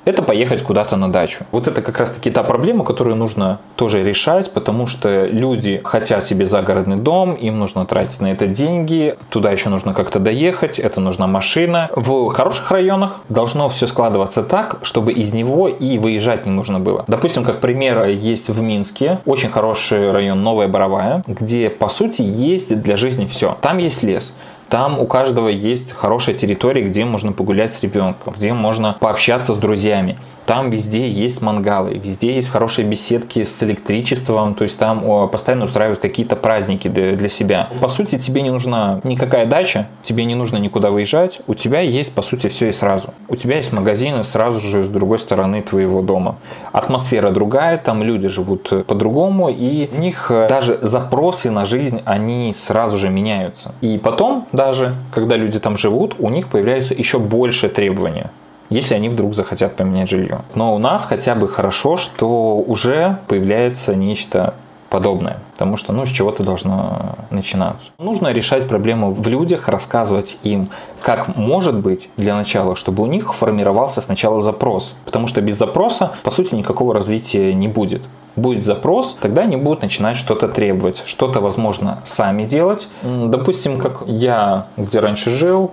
это 0.05 0.21
поехать 0.21 0.61
куда-то 0.61 0.95
на 0.95 1.11
дачу. 1.11 1.45
Вот 1.51 1.67
это 1.67 1.81
как 1.81 1.99
раз-таки 1.99 2.31
та 2.31 2.43
проблема, 2.43 2.83
которую 2.83 3.15
нужно 3.15 3.59
тоже 3.75 4.03
решать, 4.03 4.51
потому 4.51 4.87
что 4.87 5.25
люди 5.25 5.81
хотят 5.83 6.25
себе 6.25 6.45
загородный 6.45 6.97
дом, 6.97 7.33
им 7.33 7.59
нужно 7.59 7.85
тратить 7.85 8.21
на 8.21 8.31
это 8.31 8.47
деньги, 8.47 9.15
туда 9.29 9.51
еще 9.51 9.69
нужно 9.69 9.93
как-то 9.93 10.19
доехать, 10.19 10.79
это 10.79 11.01
нужна 11.01 11.27
машина. 11.27 11.89
В 11.95 12.29
хороших 12.29 12.71
районах 12.71 13.21
должно 13.29 13.67
все 13.69 13.87
складываться 13.87 14.43
так, 14.43 14.79
чтобы 14.83 15.11
из 15.11 15.33
него 15.33 15.67
и 15.67 15.97
выезжать 15.97 16.45
не 16.45 16.51
нужно 16.51 16.79
было. 16.79 17.03
Допустим, 17.07 17.43
как 17.43 17.59
пример, 17.59 18.05
есть 18.05 18.49
в 18.49 18.61
Минске 18.61 19.19
очень 19.25 19.49
хороший 19.49 20.11
район 20.11 20.43
Новая 20.43 20.67
Боровая, 20.67 21.23
где, 21.27 21.69
по 21.69 21.89
сути, 21.89 22.21
есть 22.21 22.79
для 22.81 22.95
жизни 22.97 23.25
все. 23.25 23.57
Там 23.61 23.79
есть 23.79 24.03
лес, 24.03 24.33
там 24.69 24.99
у 24.99 25.05
каждого 25.05 25.47
есть 25.47 25.93
хорошая 25.93 26.35
территория, 26.35 26.83
где 26.83 27.05
можно 27.05 27.31
погулять 27.31 27.75
с 27.75 27.83
ребенком, 27.83 28.33
где 28.35 28.53
можно 28.53 28.97
пообщаться 28.99 29.53
с 29.53 29.57
друзьями. 29.57 30.17
Там 30.45 30.69
везде 30.69 31.09
есть 31.09 31.41
мангалы, 31.41 31.95
везде 31.95 32.35
есть 32.35 32.49
хорошие 32.49 32.87
беседки 32.87 33.43
с 33.43 33.63
электричеством, 33.63 34.53
то 34.53 34.63
есть 34.63 34.77
там 34.77 35.29
постоянно 35.29 35.65
устраивают 35.65 35.99
какие-то 35.99 36.35
праздники 36.35 36.87
для, 36.87 37.29
себя. 37.29 37.69
По 37.81 37.87
сути, 37.87 38.19
тебе 38.19 38.43
не 38.43 38.51
нужна 38.51 39.01
никакая 39.03 39.47
дача, 39.47 39.87
тебе 40.03 40.25
не 40.25 40.35
нужно 40.35 40.57
никуда 40.57 40.91
выезжать, 40.91 41.41
у 41.47 41.55
тебя 41.55 41.79
есть, 41.79 42.13
по 42.13 42.21
сути, 42.21 42.47
все 42.47 42.69
и 42.69 42.71
сразу. 42.71 43.13
У 43.27 43.35
тебя 43.35 43.57
есть 43.57 43.73
магазины 43.73 44.23
сразу 44.23 44.59
же 44.59 44.83
с 44.83 44.87
другой 44.87 45.17
стороны 45.17 45.63
твоего 45.63 46.01
дома. 46.03 46.35
Атмосфера 46.71 47.31
другая, 47.31 47.77
там 47.77 48.03
люди 48.03 48.27
живут 48.27 48.85
по-другому, 48.85 49.49
и 49.49 49.89
у 49.91 49.99
них 49.99 50.27
э, 50.29 50.47
даже 50.47 50.77
запросы 50.81 51.49
на 51.49 51.65
жизнь, 51.65 52.01
они 52.05 52.53
сразу 52.53 52.97
же 52.97 53.09
меняются. 53.09 53.73
И 53.81 53.97
потом, 53.97 54.45
даже 54.51 54.95
когда 55.11 55.35
люди 55.35 55.59
там 55.59 55.77
живут, 55.77 56.15
у 56.19 56.29
них 56.29 56.47
появляются 56.49 56.93
еще 56.93 57.17
больше 57.17 57.69
требования 57.69 58.29
если 58.69 58.95
они 58.95 59.09
вдруг 59.09 59.35
захотят 59.35 59.75
поменять 59.75 60.09
жилье. 60.09 60.41
Но 60.55 60.75
у 60.75 60.77
нас 60.77 61.05
хотя 61.05 61.35
бы 61.35 61.47
хорошо, 61.47 61.97
что 61.97 62.57
уже 62.57 63.19
появляется 63.27 63.95
нечто 63.95 64.53
подобное. 64.89 65.37
Потому 65.53 65.77
что, 65.77 65.93
ну, 65.93 66.05
с 66.05 66.09
чего-то 66.09 66.43
должно 66.43 67.15
начинаться. 67.29 67.87
Нужно 67.97 68.31
решать 68.31 68.67
проблему 68.67 69.11
в 69.11 69.27
людях, 69.27 69.67
рассказывать 69.67 70.37
им, 70.43 70.69
как 71.01 71.35
может 71.35 71.75
быть 71.75 72.09
для 72.17 72.35
начала, 72.35 72.75
чтобы 72.75 73.03
у 73.03 73.05
них 73.05 73.33
формировался 73.33 74.01
сначала 74.01 74.41
запрос. 74.41 74.93
Потому 75.05 75.27
что 75.27 75.41
без 75.41 75.57
запроса, 75.57 76.11
по 76.23 76.31
сути, 76.31 76.55
никакого 76.55 76.93
развития 76.93 77.53
не 77.53 77.67
будет. 77.67 78.01
Будет 78.37 78.65
запрос, 78.65 79.17
тогда 79.19 79.43
они 79.43 79.55
будут 79.55 79.81
начинать 79.81 80.17
что-то 80.17 80.49
требовать, 80.49 81.03
что-то, 81.05 81.39
возможно, 81.39 82.01
сами 82.03 82.45
делать. 82.45 82.87
Допустим, 83.01 83.77
как 83.79 84.03
я, 84.07 84.67
где 84.77 84.99
раньше 84.99 85.29
жил, 85.29 85.71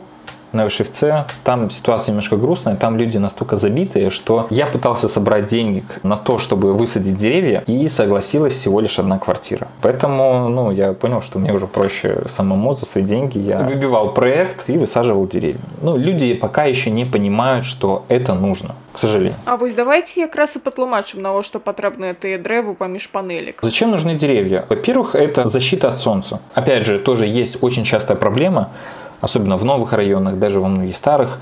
на 0.53 0.65
Вишевце, 0.65 1.27
там 1.45 1.71
ситуация 1.71 2.13
немножко 2.13 2.37
грустная, 2.37 2.77
там 2.77 2.97
люди 2.97 3.19
настолько 3.19 3.57
забитые, 3.57 4.11
что 4.11 4.47
я 4.51 4.67
пытался 4.67 5.09
собрать 5.09 5.47
денег 5.47 5.85
на 6.03 6.17
то, 6.17 6.39
чтобы 6.39 6.75
высадить 6.75 7.17
деревья, 7.17 7.65
и 7.67 7.89
согласилась 7.89 8.55
всего 8.55 8.81
лишь 8.81 8.99
одна 8.99 9.19
квартира. 9.19 9.69
Поэтому, 9.81 10.49
ну, 10.49 10.71
я 10.71 10.93
понял, 10.93 11.23
что 11.23 11.39
мне 11.39 11.53
уже 11.53 11.67
проще 11.67 12.23
самому 12.29 12.73
за 12.75 12.87
свои 12.87 13.05
деньги. 13.05 13.39
Я 13.39 13.59
выбивал 13.59 14.11
проект 14.11 14.69
и 14.69 14.79
высаживал 14.79 15.27
деревья. 15.27 15.61
Ну, 15.81 15.97
люди 15.97 16.35
пока 16.35 16.65
еще 16.65 16.91
не 16.91 17.05
понимают, 17.05 17.65
что 17.65 18.05
это 18.09 18.35
нужно, 18.35 18.75
к 18.93 18.99
сожалению. 18.99 19.35
А 19.45 19.57
вось 19.57 19.75
давайте 19.75 20.21
якраз 20.21 20.57
і 20.57 20.59
патлумачым 20.59 21.23
навошта 21.23 21.59
патрэбныя 21.59 22.15
тыя 22.15 22.39
дрэвы 22.39 22.75
паміж 22.75 23.07
панелек 23.09 23.61
Зачем 23.63 23.91
нужны 23.91 24.15
деревья? 24.15 24.65
Во-первых, 24.69 25.15
это 25.15 25.49
защита 25.49 25.89
от 25.89 26.01
солнца. 26.01 26.41
Опять 26.55 26.87
же, 26.87 26.99
тоже 26.99 27.27
есть 27.27 27.59
очень 27.61 27.85
частая 27.85 28.17
проблема, 28.17 28.71
особенно 29.23 29.57
в 29.57 29.65
новых 29.65 29.95
районах, 29.95 30.39
даже 30.39 30.61
во 30.61 30.69
многих 30.69 30.97
старых, 30.97 31.41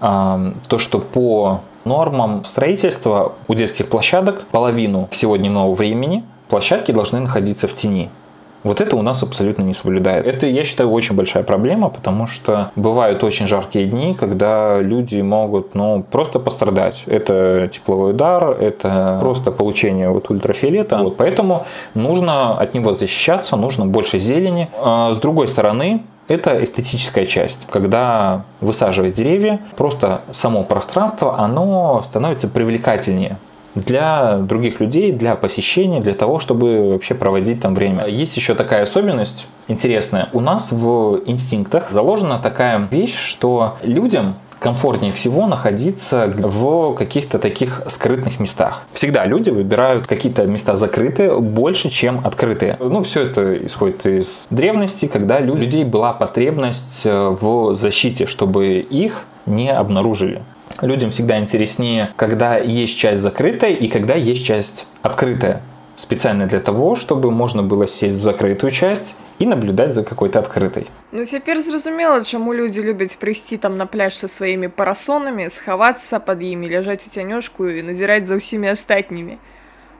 а, 0.00 0.52
то, 0.68 0.78
что 0.78 1.00
по 1.00 1.62
нормам 1.84 2.44
строительства 2.44 3.32
у 3.48 3.54
детских 3.54 3.88
площадок 3.88 4.44
половину 4.52 5.08
всего 5.10 5.36
дневного 5.36 5.74
времени 5.74 6.24
площадки 6.48 6.92
должны 6.92 7.18
находиться 7.18 7.66
в 7.66 7.74
тени. 7.74 8.10
Вот 8.64 8.80
это 8.80 8.94
у 8.96 9.02
нас 9.02 9.22
абсолютно 9.24 9.62
не 9.62 9.74
соблюдается. 9.74 10.36
Это, 10.36 10.46
я 10.46 10.64
считаю, 10.64 10.90
очень 10.92 11.16
большая 11.16 11.42
проблема, 11.42 11.88
потому 11.88 12.28
что 12.28 12.70
бывают 12.76 13.24
очень 13.24 13.46
жаркие 13.46 13.86
дни, 13.86 14.14
когда 14.14 14.80
люди 14.80 15.20
могут 15.20 15.74
ну, 15.74 16.04
просто 16.08 16.38
пострадать. 16.38 17.02
Это 17.06 17.68
тепловой 17.72 18.12
удар, 18.12 18.50
это 18.50 19.18
просто 19.20 19.50
получение 19.50 20.10
вот 20.10 20.30
ультрафиолета. 20.30 20.98
Вот, 20.98 21.16
поэтому 21.16 21.66
нужно 21.94 22.56
от 22.56 22.74
него 22.74 22.92
защищаться, 22.92 23.56
нужно 23.56 23.86
больше 23.86 24.20
зелени. 24.20 24.70
А 24.80 25.12
с 25.12 25.18
другой 25.18 25.48
стороны, 25.48 26.02
это 26.28 26.62
эстетическая 26.62 27.26
часть. 27.26 27.66
Когда 27.70 28.44
высаживать 28.60 29.14
деревья, 29.14 29.60
просто 29.76 30.22
само 30.32 30.62
пространство, 30.64 31.38
оно 31.38 32.02
становится 32.04 32.48
привлекательнее 32.48 33.38
для 33.74 34.36
других 34.36 34.80
людей, 34.80 35.12
для 35.12 35.34
посещения, 35.34 36.00
для 36.00 36.14
того, 36.14 36.38
чтобы 36.38 36.92
вообще 36.92 37.14
проводить 37.14 37.62
там 37.62 37.74
время. 37.74 38.06
Есть 38.06 38.36
еще 38.36 38.54
такая 38.54 38.82
особенность 38.82 39.46
интересная. 39.68 40.28
У 40.32 40.40
нас 40.40 40.72
в 40.72 41.22
инстинктах 41.26 41.90
заложена 41.90 42.38
такая 42.38 42.86
вещь, 42.90 43.16
что 43.16 43.76
людям 43.82 44.34
комфортнее 44.62 45.12
всего 45.12 45.46
находиться 45.46 46.32
в 46.34 46.94
каких-то 46.94 47.38
таких 47.38 47.82
скрытных 47.86 48.40
местах. 48.40 48.82
Всегда 48.92 49.26
люди 49.26 49.50
выбирают 49.50 50.06
какие-то 50.06 50.46
места 50.46 50.76
закрытые 50.76 51.40
больше, 51.40 51.90
чем 51.90 52.20
открытые. 52.24 52.76
Ну, 52.78 53.02
все 53.02 53.22
это 53.24 53.66
исходит 53.66 54.06
из 54.06 54.46
древности, 54.50 55.06
когда 55.06 55.38
у 55.38 55.56
людей 55.56 55.84
была 55.84 56.12
потребность 56.12 57.02
э, 57.04 57.36
в 57.40 57.74
защите, 57.74 58.26
чтобы 58.26 58.78
их 58.78 59.24
не 59.46 59.70
обнаружили. 59.70 60.42
Людям 60.80 61.10
всегда 61.10 61.38
интереснее, 61.38 62.10
когда 62.16 62.56
есть 62.56 62.96
часть 62.96 63.20
закрытая 63.20 63.72
и 63.72 63.88
когда 63.88 64.14
есть 64.14 64.44
часть 64.44 64.86
открытая 65.02 65.62
специально 65.96 66.46
для 66.46 66.60
того, 66.60 66.96
чтобы 66.96 67.30
можно 67.30 67.62
было 67.62 67.88
сесть 67.88 68.16
в 68.16 68.22
закрытую 68.22 68.70
часть 68.70 69.16
і 69.38 69.46
наблюдаць 69.46 69.94
за 69.94 70.02
какой-то 70.02 70.38
адкрытай 70.38 70.86
Ну 71.12 71.24
цяпер 71.24 71.60
зразумела 71.60 72.24
чаму 72.24 72.54
людзі 72.54 72.82
любяць 72.82 73.16
прыйсці 73.16 73.58
там 73.58 73.76
на 73.76 73.86
пляж 73.86 74.16
са 74.16 74.28
сваімі 74.28 74.68
парасонамі 74.68 75.48
схавацца 75.50 76.20
пад 76.20 76.42
імі 76.42 76.70
ляжаць 76.70 77.04
у 77.06 77.10
цянёшку 77.10 77.68
і 77.68 77.82
назіраць 77.82 78.26
за 78.26 78.36
ўсімі 78.36 78.72
астатнімі 78.72 79.38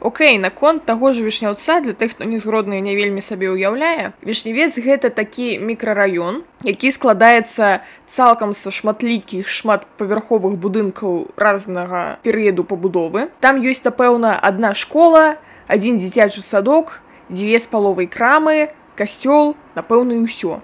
Окей 0.02 0.38
наконт 0.38 0.82
таго 0.84 1.12
ж 1.12 1.22
вішняўца 1.22 1.78
для 1.80 1.94
тых 1.94 2.18
хто 2.18 2.24
незгродны 2.26 2.80
не 2.82 2.96
вельмі 2.98 3.22
сабе 3.22 3.54
ўяўляе 3.54 4.10
вішневец 4.26 4.74
гэта 4.78 5.14
такі 5.14 5.62
мікрараён 5.62 6.42
які 6.66 6.90
складаецца 6.90 7.86
цалкам 8.10 8.50
са 8.50 8.74
шматлікіх 8.74 9.46
шматпавярховых 9.46 10.58
будынкаў 10.58 11.30
разнага 11.36 12.18
перыяду 12.26 12.66
пабудовы. 12.66 13.30
Там 13.38 13.62
ёсць 13.62 13.86
напэўна 13.86 14.34
адна 14.42 14.74
школа 14.74 15.38
адзін 15.68 15.98
дзіцячы 15.98 16.42
садок 16.42 17.00
дзве 17.30 17.58
з 17.58 17.66
паловай 17.66 18.06
крамы 18.06 18.68
касцёл 18.98 19.56
напэўна 19.78 20.18
і 20.18 20.26
ўсё 20.26 20.60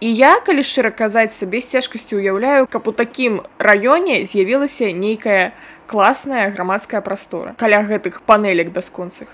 і 0.00 0.08
я 0.12 0.36
калі 0.44 0.60
шчыра 0.60 0.92
казаць 0.92 1.32
сабе 1.32 1.60
з 1.60 1.78
цяжкасцю 1.78 2.20
уяўляю 2.20 2.68
каб 2.68 2.88
у 2.88 2.92
такім 2.92 3.40
раёне 3.58 4.24
з'явілася 4.28 4.92
нейкая 4.92 5.56
класная 5.86 6.50
грамадская 6.50 7.00
прастора 7.00 7.56
каля 7.56 7.80
гэтых 7.82 8.20
панелек 8.22 8.74
бясконцых 8.76 9.28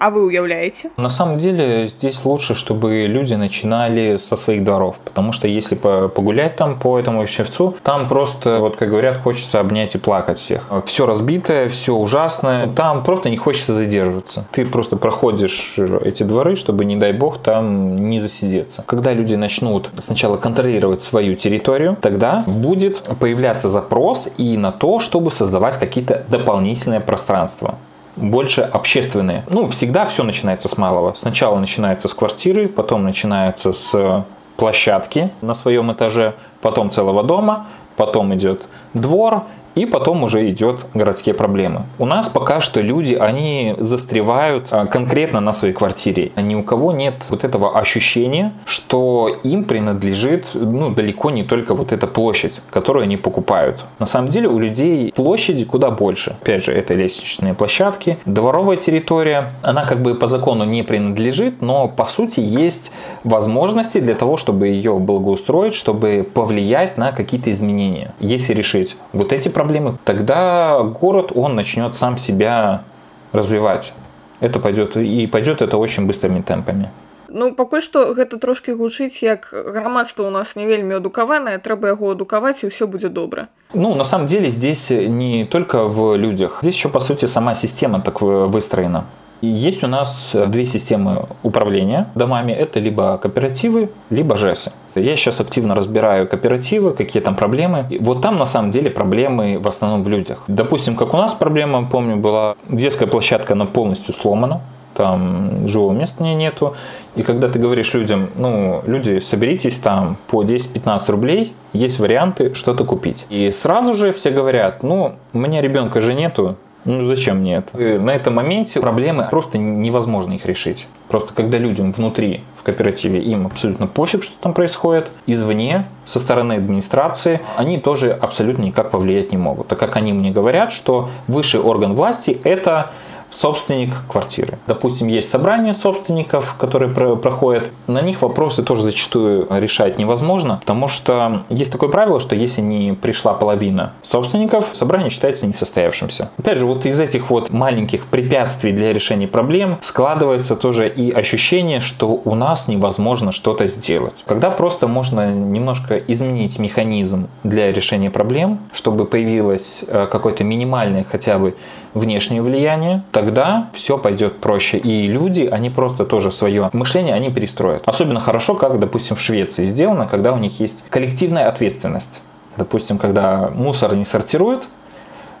А 0.00 0.10
вы 0.10 0.24
уявляете? 0.24 0.90
На 0.96 1.08
самом 1.08 1.38
деле 1.38 1.88
здесь 1.88 2.24
лучше, 2.24 2.54
чтобы 2.54 3.06
люди 3.08 3.34
начинали 3.34 4.16
со 4.16 4.36
своих 4.36 4.62
дворов, 4.62 4.96
потому 5.04 5.32
что 5.32 5.48
если 5.48 5.74
погулять 5.74 6.54
там 6.54 6.78
по 6.78 7.00
этому 7.00 7.24
Ищевцу, 7.24 7.74
там 7.82 8.06
просто, 8.06 8.60
вот 8.60 8.76
как 8.76 8.90
говорят, 8.90 9.18
хочется 9.18 9.58
обнять 9.58 9.96
и 9.96 9.98
плакать 9.98 10.38
всех. 10.38 10.62
Все 10.86 11.04
разбитое, 11.04 11.68
все 11.68 11.96
ужасное, 11.96 12.68
там 12.68 13.02
просто 13.02 13.28
не 13.28 13.36
хочется 13.36 13.74
задерживаться. 13.74 14.44
Ты 14.52 14.64
просто 14.64 14.96
проходишь 14.96 15.74
эти 16.04 16.22
дворы, 16.22 16.54
чтобы, 16.54 16.84
не 16.84 16.94
дай 16.94 17.12
бог, 17.12 17.38
там 17.38 18.08
не 18.08 18.20
засидеться. 18.20 18.84
Когда 18.86 19.12
люди 19.12 19.34
начнут 19.34 19.90
сначала 20.00 20.36
контролировать 20.36 21.02
свою 21.02 21.34
территорию, 21.34 21.96
тогда 22.00 22.44
будет 22.46 23.02
появляться 23.18 23.68
запрос 23.68 24.28
и 24.36 24.56
на 24.56 24.70
то, 24.70 25.00
чтобы 25.00 25.32
создавать 25.32 25.76
какие-то 25.76 26.24
дополнительные 26.28 27.00
пространства 27.00 27.74
больше 28.18 28.62
общественные. 28.62 29.44
Ну, 29.48 29.68
всегда 29.68 30.06
все 30.06 30.22
начинается 30.22 30.68
с 30.68 30.76
малого. 30.76 31.14
Сначала 31.14 31.58
начинается 31.58 32.08
с 32.08 32.14
квартиры, 32.14 32.68
потом 32.68 33.04
начинается 33.04 33.72
с 33.72 34.24
площадки 34.56 35.30
на 35.40 35.54
своем 35.54 35.92
этаже, 35.92 36.34
потом 36.60 36.90
целого 36.90 37.22
дома, 37.22 37.66
потом 37.96 38.34
идет 38.34 38.62
двор, 38.92 39.44
и 39.78 39.86
потом 39.86 40.24
уже 40.24 40.50
идет 40.50 40.86
городские 40.92 41.36
проблемы. 41.36 41.82
У 42.00 42.04
нас 42.04 42.28
пока 42.28 42.60
что 42.60 42.80
люди, 42.80 43.14
они 43.14 43.76
застревают 43.78 44.68
а, 44.72 44.86
конкретно 44.86 45.38
на 45.38 45.52
своей 45.52 45.72
квартире. 45.72 46.32
Ни 46.34 46.56
у 46.56 46.64
кого 46.64 46.90
нет 46.90 47.14
вот 47.28 47.44
этого 47.44 47.78
ощущения, 47.78 48.52
что 48.64 49.30
им 49.44 49.62
принадлежит 49.62 50.46
ну, 50.54 50.90
далеко 50.90 51.30
не 51.30 51.44
только 51.44 51.74
вот 51.74 51.92
эта 51.92 52.08
площадь, 52.08 52.60
которую 52.70 53.04
они 53.04 53.16
покупают. 53.16 53.84
На 54.00 54.06
самом 54.06 54.30
деле 54.30 54.48
у 54.48 54.58
людей 54.58 55.12
площади 55.12 55.64
куда 55.64 55.90
больше. 55.90 56.36
Опять 56.42 56.64
же, 56.64 56.72
это 56.72 56.94
лестничные 56.94 57.54
площадки. 57.54 58.18
Дворовая 58.26 58.78
территория, 58.78 59.52
она 59.62 59.84
как 59.84 60.02
бы 60.02 60.16
по 60.16 60.26
закону 60.26 60.64
не 60.64 60.82
принадлежит, 60.82 61.62
но 61.62 61.86
по 61.86 62.06
сути 62.06 62.40
есть 62.40 62.90
возможности 63.22 64.00
для 64.00 64.16
того, 64.16 64.36
чтобы 64.36 64.66
ее 64.66 64.98
благоустроить, 64.98 65.74
чтобы 65.74 66.28
повлиять 66.34 66.98
на 66.98 67.12
какие-то 67.12 67.52
изменения. 67.52 68.12
Если 68.18 68.54
решить 68.54 68.96
вот 69.12 69.32
эти 69.32 69.48
проблемы, 69.48 69.67
тогда 70.03 70.79
город, 70.83 71.31
он 71.35 71.55
начнет 71.55 71.95
сам 71.95 72.17
себя 72.17 72.83
развивать. 73.31 73.93
Это 74.39 74.59
пойдет, 74.59 74.97
и 74.97 75.27
пойдет 75.27 75.61
это 75.61 75.77
очень 75.77 76.05
быстрыми 76.05 76.41
темпами. 76.41 76.89
Ну 77.33 77.55
пакуль 77.57 77.81
што 77.81 78.13
гэта 78.13 78.37
трошкі 78.37 78.75
гучыць 78.77 79.25
як 79.25 79.49
грамадства 79.51 80.27
у 80.27 80.29
нас 80.29 80.55
не 80.55 80.67
вельмі 80.69 81.01
адукаванае 81.01 81.57
трэба 81.57 81.97
яго 81.97 82.13
адукаваць 82.13 82.61
і 82.61 82.69
ўсё 82.69 82.85
будзе 82.85 83.09
добра 83.09 83.49
ну 83.73 83.95
на 83.95 84.03
самом 84.03 84.27
деле 84.29 84.53
здесь 84.53 84.91
не 84.91 85.45
только 85.49 85.89
в 85.89 86.13
людях 86.15 86.59
здесь 86.61 86.75
еще 86.75 86.89
по 86.89 86.99
сути 86.99 87.25
сама 87.25 87.55
система 87.55 88.01
так 88.01 88.21
выстроена 88.21 89.05
есть 89.40 89.84
у 89.84 89.86
нас 89.86 90.34
две 90.48 90.66
системы 90.66 91.26
управления 91.42 92.08
домами. 92.14 92.52
Это 92.52 92.80
либо 92.80 93.18
кооперативы, 93.18 93.90
либо 94.10 94.36
ЖЭСы. 94.36 94.72
Я 94.94 95.14
сейчас 95.16 95.40
активно 95.40 95.74
разбираю 95.74 96.26
кооперативы, 96.26 96.92
какие 96.92 97.22
там 97.22 97.36
проблемы. 97.36 97.86
Вот 98.00 98.20
там 98.20 98.36
на 98.36 98.46
самом 98.46 98.70
деле 98.70 98.90
проблемы 98.90 99.58
в 99.58 99.68
основном 99.68 100.02
в 100.02 100.08
людях. 100.08 100.42
Допустим, 100.48 100.96
как 100.96 101.14
у 101.14 101.16
нас 101.16 101.34
проблема, 101.34 101.86
помню, 101.86 102.16
была 102.16 102.56
детская 102.68 103.06
площадка, 103.06 103.52
она 103.52 103.64
полностью 103.64 104.14
сломана 104.14 104.60
там 104.94 105.68
живого 105.68 105.92
места 105.92 106.24
нету. 106.24 106.74
И 107.14 107.22
когда 107.22 107.48
ты 107.48 107.60
говоришь 107.60 107.94
людям, 107.94 108.30
ну, 108.34 108.82
люди, 108.84 109.20
соберитесь 109.20 109.78
там 109.78 110.16
по 110.26 110.42
10-15 110.42 111.12
рублей, 111.12 111.54
есть 111.72 112.00
варианты 112.00 112.54
что-то 112.54 112.84
купить. 112.84 113.24
И 113.28 113.50
сразу 113.52 113.94
же 113.94 114.12
все 114.12 114.30
говорят, 114.30 114.82
ну, 114.82 115.14
у 115.32 115.38
меня 115.38 115.62
ребенка 115.62 116.00
же 116.00 116.14
нету, 116.14 116.56
ну 116.88 117.04
зачем 117.04 117.38
мне 117.38 117.56
это? 117.56 117.78
И 117.78 117.98
на 117.98 118.10
этом 118.10 118.34
моменте 118.34 118.80
проблемы 118.80 119.28
просто 119.30 119.58
невозможно 119.58 120.32
их 120.32 120.46
решить. 120.46 120.86
Просто 121.08 121.34
когда 121.34 121.58
людям 121.58 121.92
внутри 121.92 122.42
в 122.56 122.62
кооперативе 122.62 123.20
им 123.20 123.46
абсолютно 123.46 123.86
пофиг, 123.86 124.22
что 124.22 124.34
там 124.40 124.54
происходит, 124.54 125.10
извне, 125.26 125.86
со 126.06 126.18
стороны 126.18 126.54
администрации, 126.54 127.40
они 127.56 127.78
тоже 127.78 128.12
абсолютно 128.12 128.62
никак 128.62 128.90
повлиять 128.90 129.32
не 129.32 129.38
могут. 129.38 129.68
Так 129.68 129.78
как 129.78 129.96
они 129.96 130.12
мне 130.14 130.30
говорят, 130.30 130.72
что 130.72 131.10
высший 131.26 131.60
орган 131.60 131.94
власти 131.94 132.38
это 132.44 132.90
собственник 133.30 133.90
квартиры. 134.08 134.58
Допустим, 134.66 135.08
есть 135.08 135.30
собрание 135.30 135.74
собственников, 135.74 136.54
которые 136.58 136.92
про 136.92 137.16
проходят. 137.16 137.70
На 137.86 138.00
них 138.00 138.22
вопросы 138.22 138.62
тоже 138.62 138.82
зачастую 138.82 139.46
решать 139.50 139.98
невозможно, 139.98 140.58
потому 140.60 140.88
что 140.88 141.44
есть 141.48 141.70
такое 141.72 141.88
правило, 141.88 142.20
что 142.20 142.34
если 142.34 142.60
не 142.60 142.92
пришла 142.92 143.34
половина 143.34 143.92
собственников, 144.02 144.70
собрание 144.72 145.10
считается 145.10 145.46
несостоявшимся. 145.46 146.30
Опять 146.38 146.58
же, 146.58 146.66
вот 146.66 146.86
из 146.86 147.00
этих 147.00 147.30
вот 147.30 147.50
маленьких 147.50 148.06
препятствий 148.06 148.72
для 148.72 148.92
решения 148.92 149.28
проблем 149.28 149.78
складывается 149.82 150.56
тоже 150.56 150.88
и 150.88 151.10
ощущение, 151.10 151.80
что 151.80 152.20
у 152.24 152.34
нас 152.34 152.68
невозможно 152.68 153.32
что-то 153.32 153.66
сделать. 153.66 154.14
Когда 154.26 154.50
просто 154.50 154.86
можно 154.88 155.32
немножко 155.32 155.96
изменить 155.96 156.58
механизм 156.58 157.28
для 157.42 157.72
решения 157.72 158.10
проблем, 158.10 158.60
чтобы 158.72 159.04
появилось 159.04 159.84
э, 159.86 160.06
какое-то 160.10 160.44
минимальное 160.44 161.04
хотя 161.04 161.38
бы 161.38 161.54
внешнее 161.94 162.42
влияние, 162.42 163.02
тогда 163.12 163.68
все 163.72 163.98
пойдет 163.98 164.38
проще. 164.40 164.78
И 164.78 165.06
люди, 165.06 165.42
они 165.50 165.70
просто 165.70 166.04
тоже 166.04 166.32
свое 166.32 166.70
мышление, 166.72 167.14
они 167.14 167.30
перестроят. 167.30 167.82
Особенно 167.86 168.20
хорошо, 168.20 168.54
как, 168.54 168.78
допустим, 168.78 169.16
в 169.16 169.20
Швеции 169.20 169.64
сделано, 169.64 170.06
когда 170.06 170.32
у 170.32 170.38
них 170.38 170.60
есть 170.60 170.84
коллективная 170.90 171.48
ответственность. 171.48 172.22
Допустим, 172.56 172.98
когда 172.98 173.50
мусор 173.54 173.94
не 173.94 174.04
сортируют, 174.04 174.66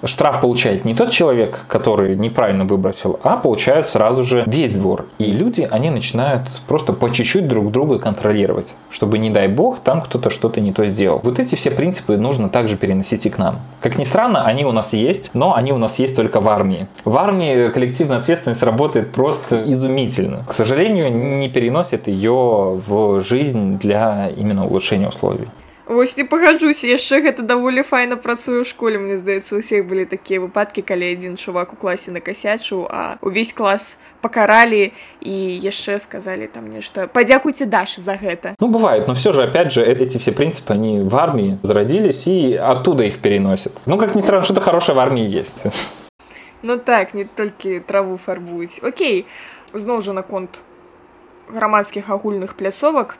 штраф 0.04 0.40
получает 0.40 0.84
не 0.84 0.94
тот 0.94 1.10
человек, 1.10 1.60
который 1.68 2.16
неправильно 2.16 2.64
выбросил, 2.64 3.18
а 3.22 3.36
получает 3.36 3.86
сразу 3.86 4.22
же 4.24 4.44
весь 4.46 4.72
двор. 4.72 5.06
И 5.18 5.24
люди, 5.24 5.66
они 5.70 5.90
начинают 5.90 6.48
просто 6.66 6.92
по 6.92 7.10
чуть-чуть 7.10 7.48
друг 7.48 7.70
друга 7.70 7.98
контролировать, 7.98 8.74
чтобы, 8.90 9.18
не 9.18 9.30
дай 9.30 9.48
бог, 9.48 9.80
там 9.80 10.00
кто-то 10.00 10.30
что-то 10.30 10.60
не 10.60 10.72
то 10.72 10.86
сделал. 10.86 11.20
Вот 11.22 11.38
эти 11.38 11.54
все 11.54 11.70
принципы 11.70 12.16
нужно 12.16 12.48
также 12.48 12.76
переносить 12.76 13.26
и 13.26 13.30
к 13.30 13.38
нам. 13.38 13.60
Как 13.80 13.98
ни 13.98 14.04
странно, 14.04 14.44
они 14.44 14.64
у 14.64 14.72
нас 14.72 14.92
есть, 14.92 15.30
но 15.34 15.54
они 15.54 15.72
у 15.72 15.78
нас 15.78 15.98
есть 15.98 16.16
только 16.16 16.40
в 16.40 16.48
армии. 16.48 16.86
В 17.04 17.16
армии 17.16 17.68
коллективная 17.70 18.18
ответственность 18.18 18.62
работает 18.62 19.12
просто 19.12 19.64
изумительно. 19.70 20.44
К 20.46 20.52
сожалению, 20.52 21.12
не 21.12 21.48
переносит 21.48 22.08
ее 22.08 22.80
в 22.86 23.20
жизнь 23.20 23.78
для 23.78 24.30
именно 24.36 24.66
улучшения 24.66 25.08
условий. 25.08 25.48
Вось 25.87 26.15
не 26.15 26.23
пагаджуся 26.23 26.87
яшчэ 26.87 27.19
гэта 27.19 27.43
даволі 27.43 27.83
файна 27.83 28.15
працую 28.15 28.63
ў 28.63 28.65
школе 28.67 28.95
мне 29.03 29.19
здаецца 29.19 29.59
усіх 29.59 29.83
былі 29.83 30.07
такія 30.07 30.39
выпадкі 30.39 30.79
калі 30.79 31.11
адзін 31.11 31.35
чувак 31.35 31.73
у 31.73 31.75
класе 31.75 32.15
накасячыў 32.15 32.87
а 32.87 33.19
увесь 33.19 33.51
клас 33.51 33.99
пакаралі 34.23 34.95
і 35.19 35.35
яшчэ 35.59 35.99
сказалі 35.99 36.47
там 36.47 36.71
нешта 36.71 37.11
падзякуйте 37.11 37.67
даши 37.67 37.99
за 37.99 38.15
гэта 38.15 38.55
ну 38.63 38.71
бывает 38.71 39.11
но 39.11 39.13
все 39.13 39.35
же 39.35 39.43
опять 39.43 39.75
же 39.75 39.83
эти 39.83 40.17
все 40.17 40.31
принципы 40.31 40.71
они 40.71 41.03
в 41.03 41.15
армии 41.19 41.59
зародились 41.63 42.27
и 42.27 42.55
оттуда 42.55 43.03
их 43.03 43.19
переносят 43.19 43.75
ну 43.85 43.97
как 43.97 44.15
ни 44.15 44.21
странно 44.21 44.43
что-то 44.47 44.61
хорошее 44.61 44.95
в 44.95 44.99
армии 44.99 45.27
есть 45.27 45.67
Ну 46.63 46.77
так, 46.77 47.13
не 47.13 47.25
толькі 47.25 47.79
траву 47.79 48.15
фарбуюць. 48.17 48.79
Окей, 48.87 49.25
зноў 49.73 49.99
жа 49.99 50.13
наконт 50.15 50.61
грамадскіх 51.51 52.09
агульных 52.09 52.55
пляцовак. 52.55 53.17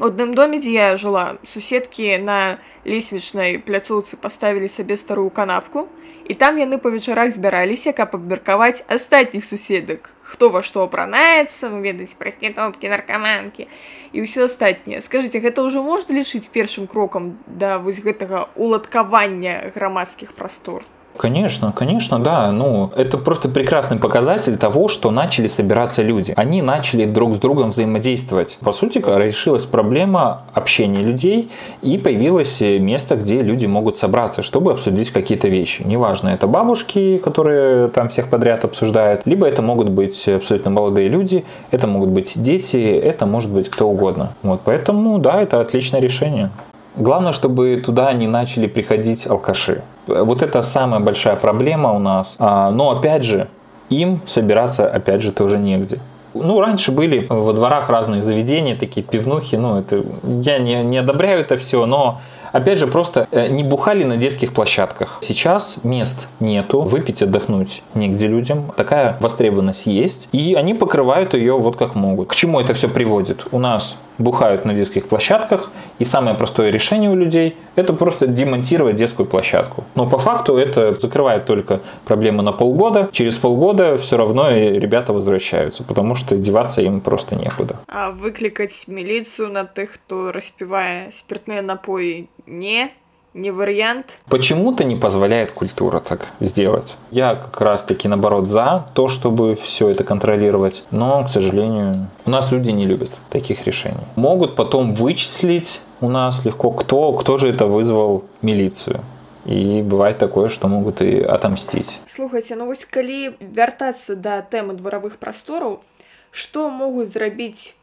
У 0.00 0.08
адным 0.08 0.32
доме, 0.34 0.58
дзе 0.58 0.72
я 0.72 0.86
жыла, 0.96 1.36
суседкі 1.44 2.16
на 2.24 2.58
лесвічнай 2.88 3.60
пляцоўцы 3.60 4.16
паставілі 4.16 4.66
сабе 4.66 4.96
старую 4.96 5.28
канапку, 5.30 5.84
і 6.24 6.34
там 6.34 6.56
яны 6.56 6.78
па 6.80 6.88
вечарах 6.88 7.30
збіраліся, 7.30 7.92
каб 7.92 8.16
абмеркаваць 8.16 8.84
астатніх 8.88 9.44
суседак. 9.44 10.08
Хто 10.22 10.48
во 10.48 10.62
што 10.64 10.86
апранаецца, 10.88 11.68
ну 11.68 11.84
ведаць 11.84 12.16
прасцітоткі, 12.16 12.88
наркаманкі 12.88 13.68
і 14.16 14.24
ўсё 14.24 14.48
астатняе. 14.48 15.04
Скажыце, 15.04 15.44
гэта 15.44 15.60
ўжо 15.60 15.84
можна 15.84 16.16
лічыць 16.16 16.48
першым 16.48 16.88
крокам 16.88 17.36
да 17.46 17.76
вось 17.76 18.00
гэтага 18.00 18.48
уладкавання 18.56 19.76
грамадскіх 19.76 20.32
прастор. 20.32 20.88
Конечно, 21.17 21.71
конечно, 21.71 22.19
да. 22.19 22.51
Ну, 22.51 22.91
это 22.95 23.17
просто 23.17 23.49
прекрасный 23.49 23.97
показатель 23.97 24.57
того, 24.57 24.87
что 24.87 25.11
начали 25.11 25.47
собираться 25.47 26.03
люди. 26.03 26.33
Они 26.37 26.61
начали 26.61 27.05
друг 27.05 27.35
с 27.35 27.39
другом 27.39 27.71
взаимодействовать. 27.71 28.57
По 28.61 28.71
сути, 28.71 28.99
решилась 28.99 29.65
проблема 29.65 30.43
общения 30.53 31.01
людей, 31.01 31.49
и 31.81 31.97
появилось 31.97 32.61
место, 32.61 33.15
где 33.15 33.41
люди 33.41 33.65
могут 33.65 33.97
собраться, 33.97 34.41
чтобы 34.41 34.71
обсудить 34.71 35.09
какие-то 35.09 35.47
вещи. 35.47 35.81
Неважно, 35.83 36.29
это 36.29 36.47
бабушки, 36.47 37.17
которые 37.17 37.87
там 37.89 38.09
всех 38.09 38.29
подряд 38.29 38.63
обсуждают, 38.63 39.23
либо 39.25 39.47
это 39.47 39.61
могут 39.61 39.89
быть 39.89 40.27
абсолютно 40.27 40.71
молодые 40.71 41.09
люди, 41.09 41.45
это 41.71 41.87
могут 41.87 42.09
быть 42.09 42.41
дети, 42.41 42.77
это 42.77 43.25
может 43.25 43.51
быть 43.51 43.69
кто 43.69 43.89
угодно. 43.89 44.33
Вот, 44.43 44.61
поэтому, 44.63 45.17
да, 45.17 45.41
это 45.41 45.61
отличное 45.61 46.01
решение. 46.01 46.51
Главное, 46.97 47.31
чтобы 47.31 47.81
туда 47.85 48.11
не 48.13 48.27
начали 48.27 48.65
приходить 48.67 49.27
алкаши. 49.27 49.83
Вот 50.07 50.41
это 50.41 50.63
самая 50.63 50.99
большая 50.99 51.35
проблема 51.35 51.93
у 51.93 51.99
нас. 51.99 52.35
А, 52.39 52.71
но 52.71 52.91
опять 52.91 53.23
же, 53.23 53.47
им 53.89 54.21
собираться, 54.25 54.89
опять 54.89 55.21
же, 55.21 55.31
тоже 55.31 55.59
негде. 55.59 55.99
Ну, 56.33 56.59
раньше 56.59 56.91
были 56.91 57.25
во 57.29 57.53
дворах 57.53 57.89
разные 57.89 58.21
заведения, 58.21 58.75
такие 58.75 59.05
пивнухи. 59.05 59.55
Ну, 59.55 59.79
это 59.79 60.03
я 60.23 60.57
не, 60.57 60.83
не 60.83 60.97
одобряю 60.97 61.41
это 61.41 61.55
все, 61.55 61.85
но 61.85 62.19
опять 62.51 62.79
же, 62.79 62.87
просто 62.87 63.27
э, 63.31 63.47
не 63.47 63.63
бухали 63.63 64.03
на 64.03 64.17
детских 64.17 64.53
площадках. 64.53 65.19
Сейчас 65.21 65.77
мест 65.83 66.27
нету, 66.39 66.81
выпить, 66.81 67.21
отдохнуть 67.21 67.83
негде 67.93 68.27
людям. 68.27 68.71
Такая 68.75 69.17
востребованность 69.19 69.85
есть, 69.85 70.29
и 70.31 70.55
они 70.55 70.73
покрывают 70.73 71.33
ее 71.33 71.57
вот 71.57 71.75
как 71.75 71.95
могут. 71.95 72.29
К 72.29 72.35
чему 72.35 72.59
это 72.59 72.73
все 72.73 72.87
приводит? 72.87 73.45
У 73.51 73.59
нас 73.59 73.97
бухают 74.17 74.65
на 74.65 74.73
детских 74.73 75.07
площадках, 75.07 75.71
и 75.99 76.05
самое 76.05 76.35
простое 76.35 76.71
решение 76.71 77.09
у 77.09 77.15
людей– 77.15 77.57
это 77.75 77.93
просто 77.93 78.27
демонтировать 78.27 78.95
детскую 78.95 79.27
площадку. 79.27 79.83
Но 79.95 80.07
по 80.07 80.17
факту 80.17 80.57
это 80.57 80.91
закрывает 80.91 81.45
только 81.45 81.81
проблемы 82.05 82.43
на 82.43 82.51
полгода. 82.51 83.09
Через 83.11 83.37
полгода 83.37 83.97
все 83.97 84.17
равно 84.17 84.49
ребята 84.49 85.13
возвращаются, 85.13 85.83
потому 85.83 86.15
что 86.15 86.37
деваться 86.37 86.81
им 86.81 87.01
просто 87.01 87.35
некуда. 87.35 87.77
А 87.87 88.11
выкликать 88.11 88.85
милицию 88.87 89.51
на 89.51 89.65
тех, 89.65 89.93
кто 89.93 90.31
распивая 90.31 91.11
спиртные 91.11 91.61
напои, 91.61 92.29
не 92.46 92.92
не 93.34 93.50
вариант. 93.50 94.18
Почему-то 94.28 94.84
не 94.84 94.96
позволяет 94.96 95.52
культура 95.52 96.00
так 96.00 96.26
сделать. 96.40 96.96
Я 97.10 97.34
как 97.34 97.60
раз 97.60 97.82
таки 97.82 98.08
наоборот 98.08 98.48
за 98.48 98.88
то, 98.94 99.08
чтобы 99.08 99.54
все 99.54 99.88
это 99.88 100.04
контролировать, 100.04 100.84
но, 100.90 101.24
к 101.24 101.28
сожалению, 101.28 102.08
у 102.26 102.30
нас 102.30 102.52
люди 102.52 102.70
не 102.72 102.84
любят 102.84 103.10
таких 103.30 103.66
решений. 103.66 104.04
Могут 104.16 104.54
потом 104.54 104.92
вычислить 104.92 105.80
у 106.00 106.08
нас 106.08 106.44
легко, 106.44 106.70
кто, 106.72 107.12
кто 107.12 107.38
же 107.38 107.48
это 107.48 107.66
вызвал 107.66 108.24
милицию. 108.42 109.00
І 109.46 109.82
бывает 109.82 110.18
такое, 110.18 110.48
што 110.48 110.68
могуць 110.68 111.02
і 111.02 111.26
атамсціць. 111.26 111.98
Слухайце, 112.06 112.54
ну 112.54 112.66
вось 112.66 112.84
калі 112.84 113.34
вяртацца 113.40 114.14
да 114.14 114.38
тэмы 114.38 114.78
дваравых 114.78 115.18
прастораў, 115.18 115.82
што 116.30 116.70
могуць 116.70 117.10
зрабіць 117.10 117.74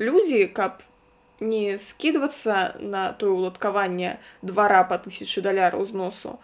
людзі, 0.00 0.48
каб 0.48 0.80
не 1.40 1.76
скидываться 1.78 2.76
на 2.80 3.12
тое 3.12 3.30
уладкаванне 3.30 4.18
двара 4.42 4.84
по 4.84 4.98
тысячы 4.98 5.42
даляраў 5.42 5.84
зносу, 5.84 6.38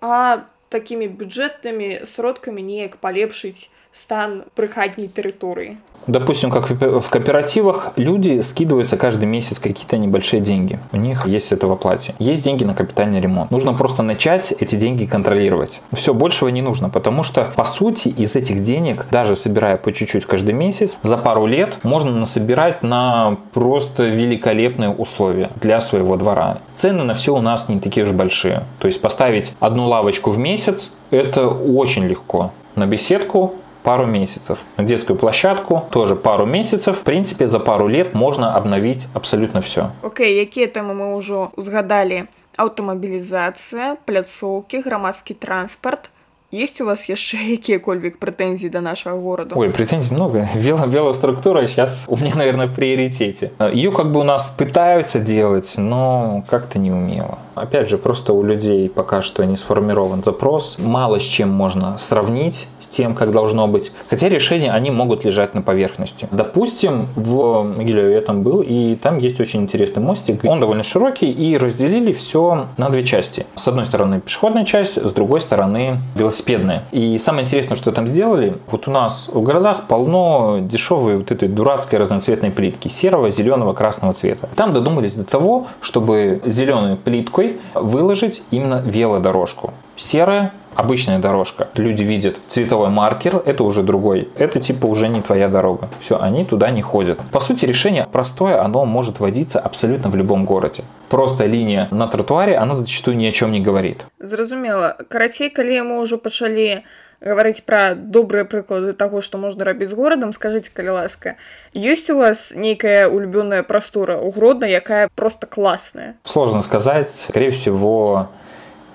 а 0.00 0.46
такімі 0.68 1.08
бюджэтнымі 1.08 2.06
сродкамі 2.06 2.62
неяк 2.62 2.96
палепшыць 3.02 3.70
стан 3.93 4.43
прыхатняй 4.55 5.07
тэрыторыі. 5.07 5.77
Допустим, 6.07 6.49
как 6.49 6.69
в 6.69 7.09
кооперативах, 7.09 7.91
люди 7.95 8.41
скидываются 8.41 8.97
каждый 8.97 9.25
месяц 9.25 9.59
какие-то 9.59 9.97
небольшие 9.97 10.41
деньги. 10.41 10.79
У 10.91 10.97
них 10.97 11.27
есть 11.27 11.51
это 11.51 11.67
в 11.67 11.71
оплате. 11.71 12.15
Есть 12.17 12.43
деньги 12.43 12.63
на 12.63 12.73
капитальный 12.73 13.21
ремонт. 13.21 13.51
Нужно 13.51 13.73
просто 13.73 14.01
начать 14.01 14.51
эти 14.51 14.75
деньги 14.75 15.05
контролировать. 15.05 15.81
Все, 15.93 16.13
большего 16.13 16.49
не 16.49 16.61
нужно, 16.61 16.89
потому 16.89 17.21
что, 17.21 17.53
по 17.55 17.65
сути, 17.65 18.07
из 18.07 18.35
этих 18.35 18.63
денег, 18.63 19.05
даже 19.11 19.35
собирая 19.35 19.77
по 19.77 19.93
чуть-чуть 19.93 20.25
каждый 20.25 20.53
месяц, 20.53 20.97
за 21.03 21.17
пару 21.17 21.45
лет 21.45 21.77
можно 21.83 22.11
насобирать 22.11 22.81
на 22.81 23.37
просто 23.53 24.03
великолепные 24.03 24.89
условия 24.89 25.51
для 25.61 25.81
своего 25.81 26.15
двора. 26.15 26.61
Цены 26.73 27.03
на 27.03 27.13
все 27.13 27.35
у 27.35 27.41
нас 27.41 27.69
не 27.69 27.79
такие 27.79 28.05
уж 28.05 28.11
большие. 28.11 28.63
То 28.79 28.87
есть 28.87 29.01
поставить 29.01 29.53
одну 29.59 29.87
лавочку 29.87 30.31
в 30.31 30.39
месяц– 30.39 30.93
это 31.11 31.47
очень 31.47 32.05
легко. 32.07 32.51
На 32.75 32.85
беседку 32.85 33.55
пару 33.82 34.06
месяцев. 34.06 34.58
На 34.76 34.84
детскую 34.84 35.16
площадку 35.16 35.84
тоже 35.90 36.16
пару 36.16 36.46
месяцев. 36.46 36.98
В 36.98 37.02
принципе, 37.02 37.46
за 37.46 37.60
пару 37.60 37.86
лет 37.86 38.14
можно 38.14 38.54
обновить 38.54 39.06
абсолютно 39.14 39.60
все. 39.60 39.90
Окей, 40.02 40.42
okay, 40.42 40.44
какие 40.44 40.66
темы 40.66 40.94
мы 40.94 41.14
уже 41.14 41.48
узгадали? 41.56 42.26
Аўтамабілізацыя, 42.56 44.00
пляцоўкі, 44.08 44.80
грамадскі 44.80 45.34
транспарт – 45.34 46.16
есть 46.52 46.80
у 46.80 46.86
вас 46.86 47.08
яшчэ 47.08 47.36
якія-кольвек 47.58 48.18
претензий 48.18 48.68
до 48.68 48.80
нашего 48.80 49.18
города? 49.18 49.56
Ой, 49.56 49.70
претензий 49.70 50.14
много. 50.14 50.48
Вело 50.54 50.86
велоструктура 50.86 51.66
сейчас 51.66 52.04
у 52.06 52.16
меня, 52.16 52.36
наверное, 52.36 52.68
в 52.68 52.74
приоритете. 52.74 53.52
Ее 53.72 53.90
как 53.90 54.12
бы 54.12 54.20
у 54.20 54.22
нас 54.22 54.50
пытаются 54.50 55.18
делать, 55.18 55.74
но 55.76 56.44
как-то 56.48 56.78
не 56.78 56.92
умело. 56.92 57.38
Опять 57.56 57.88
же, 57.88 57.98
просто 57.98 58.32
у 58.32 58.44
людей 58.44 58.88
пока 58.88 59.22
что 59.22 59.44
не 59.44 59.56
сформирован 59.56 60.22
запрос. 60.22 60.78
Мало 60.78 61.18
с 61.18 61.24
чем 61.24 61.50
можно 61.50 61.98
сравнить 61.98 62.68
с 62.78 62.79
тем, 62.91 63.15
как 63.15 63.31
должно 63.31 63.67
быть. 63.67 63.91
Хотя 64.09 64.29
решения, 64.29 64.71
они 64.71 64.91
могут 64.91 65.25
лежать 65.25 65.55
на 65.55 65.61
поверхности. 65.61 66.27
Допустим, 66.31 67.07
в 67.15 67.63
Могилеве 67.63 68.13
я 68.13 68.21
там 68.21 68.43
был, 68.43 68.61
и 68.61 68.95
там 68.95 69.17
есть 69.17 69.39
очень 69.39 69.61
интересный 69.61 70.03
мостик. 70.03 70.43
Он 70.43 70.59
довольно 70.59 70.83
широкий, 70.83 71.31
и 71.31 71.57
разделили 71.57 72.11
все 72.11 72.67
на 72.77 72.89
две 72.89 73.03
части. 73.03 73.45
С 73.55 73.67
одной 73.67 73.85
стороны 73.85 74.19
пешеходная 74.19 74.65
часть, 74.65 75.03
с 75.03 75.11
другой 75.13 75.41
стороны 75.41 75.97
велосипедная. 76.15 76.83
И 76.91 77.17
самое 77.17 77.43
интересное, 77.43 77.75
что 77.75 77.91
там 77.91 78.05
сделали, 78.05 78.57
вот 78.69 78.87
у 78.87 78.91
нас 78.91 79.29
в 79.31 79.41
городах 79.41 79.87
полно 79.87 80.59
дешевой 80.61 81.17
вот 81.17 81.31
этой 81.31 81.47
дурацкой 81.47 81.99
разноцветной 81.99 82.51
плитки, 82.51 82.89
серого, 82.89 83.31
зеленого, 83.31 83.73
красного 83.73 84.13
цвета. 84.13 84.49
Там 84.55 84.73
додумались 84.73 85.15
до 85.15 85.23
того, 85.23 85.67
чтобы 85.81 86.41
зеленой 86.45 86.97
плиткой 86.97 87.57
выложить 87.73 88.43
именно 88.51 88.81
велодорожку. 88.85 89.73
Серая 89.95 90.51
обычная 90.74 91.18
дорожка. 91.18 91.68
Люди 91.74 92.02
видят 92.02 92.36
цветовой 92.48 92.90
маркер, 92.90 93.42
это 93.44 93.64
уже 93.64 93.82
другой. 93.82 94.28
Это 94.36 94.60
типа 94.60 94.86
уже 94.86 95.08
не 95.08 95.22
твоя 95.22 95.48
дорога. 95.48 95.88
Все, 96.00 96.18
они 96.20 96.44
туда 96.44 96.70
не 96.70 96.82
ходят. 96.82 97.20
По 97.32 97.40
сути, 97.40 97.64
решение 97.66 98.06
простое, 98.10 98.62
оно 98.62 98.84
может 98.84 99.20
водиться 99.20 99.58
абсолютно 99.58 100.10
в 100.10 100.16
любом 100.16 100.44
городе. 100.44 100.84
Просто 101.08 101.46
линия 101.46 101.88
на 101.90 102.06
тротуаре, 102.08 102.56
она 102.56 102.74
зачастую 102.74 103.16
ни 103.16 103.26
о 103.26 103.32
чем 103.32 103.52
не 103.52 103.60
говорит. 103.60 104.04
Зразумела. 104.18 104.96
Карацей, 105.08 105.50
калі 105.50 105.80
мы 105.80 106.00
ўжо 106.02 106.18
пачалі 106.18 106.82
гаварыць 107.20 107.64
пра 107.64 107.94
добрыя 107.96 108.44
прыклады 108.44 108.92
таго, 108.92 109.20
што 109.24 109.38
можна 109.38 109.64
рабіць 109.64 109.88
з 109.88 109.96
горадам, 109.96 110.32
скажыце, 110.36 110.70
калі 110.74 111.00
ласка, 111.00 111.36
ёсць 111.72 112.10
у 112.12 112.18
вас 112.18 112.52
нейкая 112.54 113.08
улюбёная 113.08 113.62
прастора 113.62 114.20
ў 114.20 114.28
Гродна, 114.34 114.66
якая 114.68 115.08
просто 115.14 115.46
классная? 115.46 116.16
Сложно 116.24 116.60
сказать. 116.60 117.10
Скорее 117.10 117.50
всего, 117.50 118.28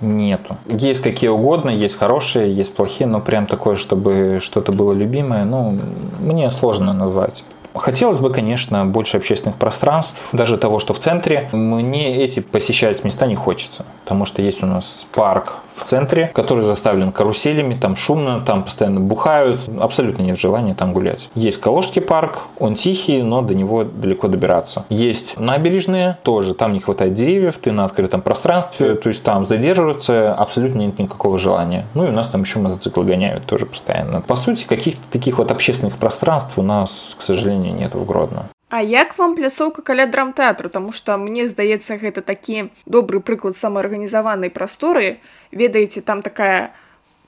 нету. 0.01 0.57
Есть 0.67 1.03
какие 1.03 1.31
угодно, 1.31 1.71
есть 1.71 1.97
хорошие, 1.97 2.55
есть 2.55 2.75
плохие, 2.75 3.09
но 3.09 3.21
прям 3.21 3.47
такое, 3.47 3.77
чтобы 3.77 4.41
что-то 4.43 4.73
было 4.73 4.93
любимое, 4.93 5.45
ну, 5.45 5.79
мне 6.21 6.51
сложно 6.51 6.93
назвать. 6.93 7.45
Хотелось 7.75 8.21
бы, 8.21 8.31
конечно, 8.31 8.87
больше 8.87 9.19
общественных 9.19 9.57
пространств, 9.57 10.23
даже 10.33 10.57
того, 10.57 10.79
что 10.79 10.95
в 10.95 10.99
центре. 10.99 11.49
Мне 11.53 12.17
эти 12.17 12.41
посещать 12.41 13.05
места 13.05 13.27
не 13.27 13.37
хочется, 13.37 13.85
потому 14.05 14.25
что 14.25 14.41
есть 14.41 14.63
у 14.63 14.67
нас 14.67 15.07
парк 15.15 15.59
центре, 15.87 16.31
который 16.35 16.65
заставлен 16.65 17.13
каруселями, 17.13 17.75
там 17.75 17.97
шумно, 17.97 18.41
там 18.41 18.65
постоянно 18.65 19.01
бухают, 19.01 19.63
абсолютно 19.81 20.23
нет 20.23 20.39
желания 20.39 20.75
там 20.75 20.93
гулять. 20.93 21.29
Есть 21.35 21.61
Калужский 21.61 22.03
парк, 22.03 22.39
он 22.59 22.75
тихий, 22.75 23.23
но 23.23 23.43
до 23.43 23.55
него 23.55 23.85
далеко 23.85 24.29
добираться. 24.29 24.85
Есть 24.89 25.39
набережные, 25.39 26.19
тоже 26.23 26.55
там 26.55 26.73
не 26.73 26.81
хватает 26.81 27.15
деревьев, 27.15 27.59
ты 27.59 27.73
на 27.73 27.85
открытом 27.85 28.21
пространстве, 28.21 28.95
то 28.95 29.09
есть 29.09 29.23
там 29.23 29.47
задерживаться 29.47 30.33
абсолютно 30.33 30.81
нет 30.81 30.99
никакого 30.99 31.39
желания. 31.39 31.87
Ну 31.95 32.05
и 32.05 32.09
у 32.09 32.13
нас 32.13 32.29
там 32.29 32.43
еще 32.43 32.59
мотоциклы 32.59 33.05
гоняют 33.05 33.47
тоже 33.47 33.67
постоянно. 33.67 34.21
По 34.21 34.37
сути, 34.37 34.65
каких-то 34.65 35.03
таких 35.11 35.39
вот 35.39 35.51
общественных 35.51 35.97
пространств 35.97 36.59
у 36.59 36.63
нас, 36.63 37.17
к 37.19 37.23
сожалению, 37.23 37.75
нет 37.75 37.95
в 37.95 38.05
Гродно. 38.05 38.47
А 38.70 38.82
як 38.82 39.18
вам 39.18 39.36
пляцоўка 39.36 39.82
каля 39.82 40.06
драмтэатру, 40.08 40.70
Таму 40.70 40.92
што 40.92 41.18
мне 41.18 41.48
здаецца 41.48 41.98
гэта 41.98 42.22
такі 42.22 42.72
добры 42.86 43.20
прыклад 43.20 43.56
самаарганізаванай 43.58 44.50
прасторы. 44.50 45.20
ведаеце 45.52 46.02
там 46.02 46.22
такая 46.22 46.72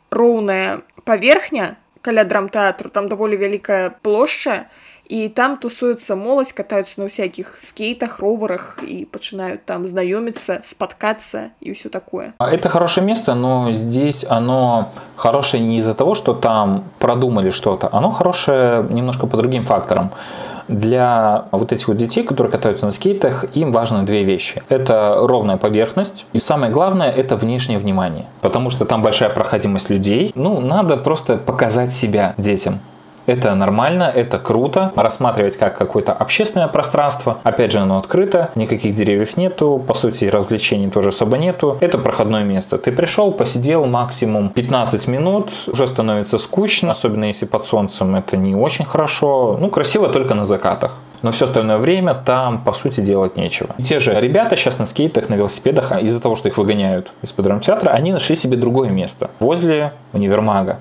роўная 0.10 0.82
паверхня 1.04 1.76
каля 2.02 2.24
драмтэатру 2.24 2.90
там 2.90 3.10
даволі 3.10 3.36
вялікая 3.36 3.90
плошча 4.02 4.68
і 5.10 5.28
там 5.28 5.58
тусуецца 5.58 6.16
моладзь 6.16 6.54
катаюцца 6.56 7.02
на 7.02 7.12
ўсякіх 7.12 7.60
скейтах 7.60 8.20
роварах 8.20 8.80
і 8.88 9.04
пачынаюць 9.04 9.60
там 9.68 9.84
знаёміцца 9.84 10.64
спаткацца 10.64 11.52
і 11.60 11.76
ўсё 11.76 11.90
такое 11.90 12.34
А 12.40 12.52
Это 12.52 12.70
хорошее 12.70 13.06
место, 13.06 13.36
но 13.36 13.72
здесь 13.74 14.26
оно 14.30 14.92
хорошее 15.16 15.64
не 15.64 15.80
из-за 15.80 15.94
того, 15.94 16.16
что 16.16 16.34
там 16.34 16.84
продумали 17.00 17.50
что-то, 17.52 17.90
оно 17.92 18.12
хорошее 18.12 18.88
немножко 18.90 19.28
по 19.28 19.38
другим 19.38 19.66
факторам. 19.66 20.12
Для 20.69 21.47
вот 21.51 21.73
этих 21.73 21.89
вот 21.89 21.97
детей, 21.97 22.23
которые 22.23 22.53
катаются 22.53 22.85
на 22.85 22.93
скейтах, 22.93 23.45
им 23.55 23.73
важны 23.73 24.05
две 24.05 24.23
вещи. 24.23 24.63
Это 24.69 25.17
ровная 25.21 25.57
поверхность, 25.57 26.27
и 26.33 26.39
самое 26.39 26.73
главное, 26.73 27.11
это 27.11 27.37
внешнее 27.37 27.79
внимание. 27.79 28.27
Потому 28.43 28.71
что 28.71 28.85
там 28.85 29.03
большая 29.03 29.31
проходимость 29.31 29.91
людей. 29.91 30.33
Ну, 30.35 30.61
надо 30.61 30.97
просто 30.97 31.37
показать 31.37 31.95
себя 31.95 32.35
детям. 32.37 32.81
Это 33.29 33.55
нормально, 33.55 34.05
это 34.05 34.39
круто. 34.39 34.91
Рассматривать 34.97 35.59
как 35.59 35.77
какое-то 35.77 36.15
общественное 36.15 36.67
пространство. 36.67 37.37
Опять 37.43 37.73
же, 37.73 37.79
оно 37.79 37.99
открыто, 37.99 38.49
никаких 38.55 38.95
деревьев 38.95 39.37
нету, 39.37 39.85
по 39.87 39.93
сути, 39.93 40.25
развлечений 40.25 40.89
тоже 40.89 41.11
особо 41.11 41.37
нету. 41.37 41.77
Это 41.81 41.99
проходное 41.99 42.43
место. 42.43 42.79
Ты 42.79 42.91
пришел, 42.91 43.31
посидел 43.33 43.85
максимум 43.85 44.49
15 44.49 45.09
минут, 45.09 45.51
уже 45.67 45.87
становится 45.87 46.39
скучно, 46.39 46.93
особенно 46.93 47.27
если 47.27 47.45
под 47.45 47.67
солнцем 47.67 48.15
это 48.15 48.39
не 48.39 48.55
очень 48.55 48.87
хорошо. 48.87 49.59
Ну, 49.61 49.69
красиво 49.69 50.09
только 50.09 50.33
на 50.33 50.47
закатах. 50.47 50.97
Но 51.21 51.31
все 51.31 51.45
остальное 51.45 51.77
время 51.77 52.15
там, 52.15 52.63
по 52.65 52.73
сути, 52.73 53.03
делать 53.03 53.37
нечего. 53.37 53.75
Те 53.83 53.99
же 53.99 54.19
ребята 54.19 54.57
сейчас 54.57 54.79
на 54.79 54.87
скейтах, 54.87 55.29
на 55.29 55.35
велосипедах, 55.35 55.93
а 55.93 56.01
из-за 56.01 56.21
того, 56.21 56.35
что 56.35 56.49
их 56.49 56.57
выгоняют 56.57 57.13
из-под 57.21 57.45
драмтеатра, 57.45 57.91
они 57.91 58.13
нашли 58.13 58.37
себе 58.37 58.57
другое 58.57 58.89
место. 58.89 59.29
Возле 59.39 59.93
универмага. 60.15 60.79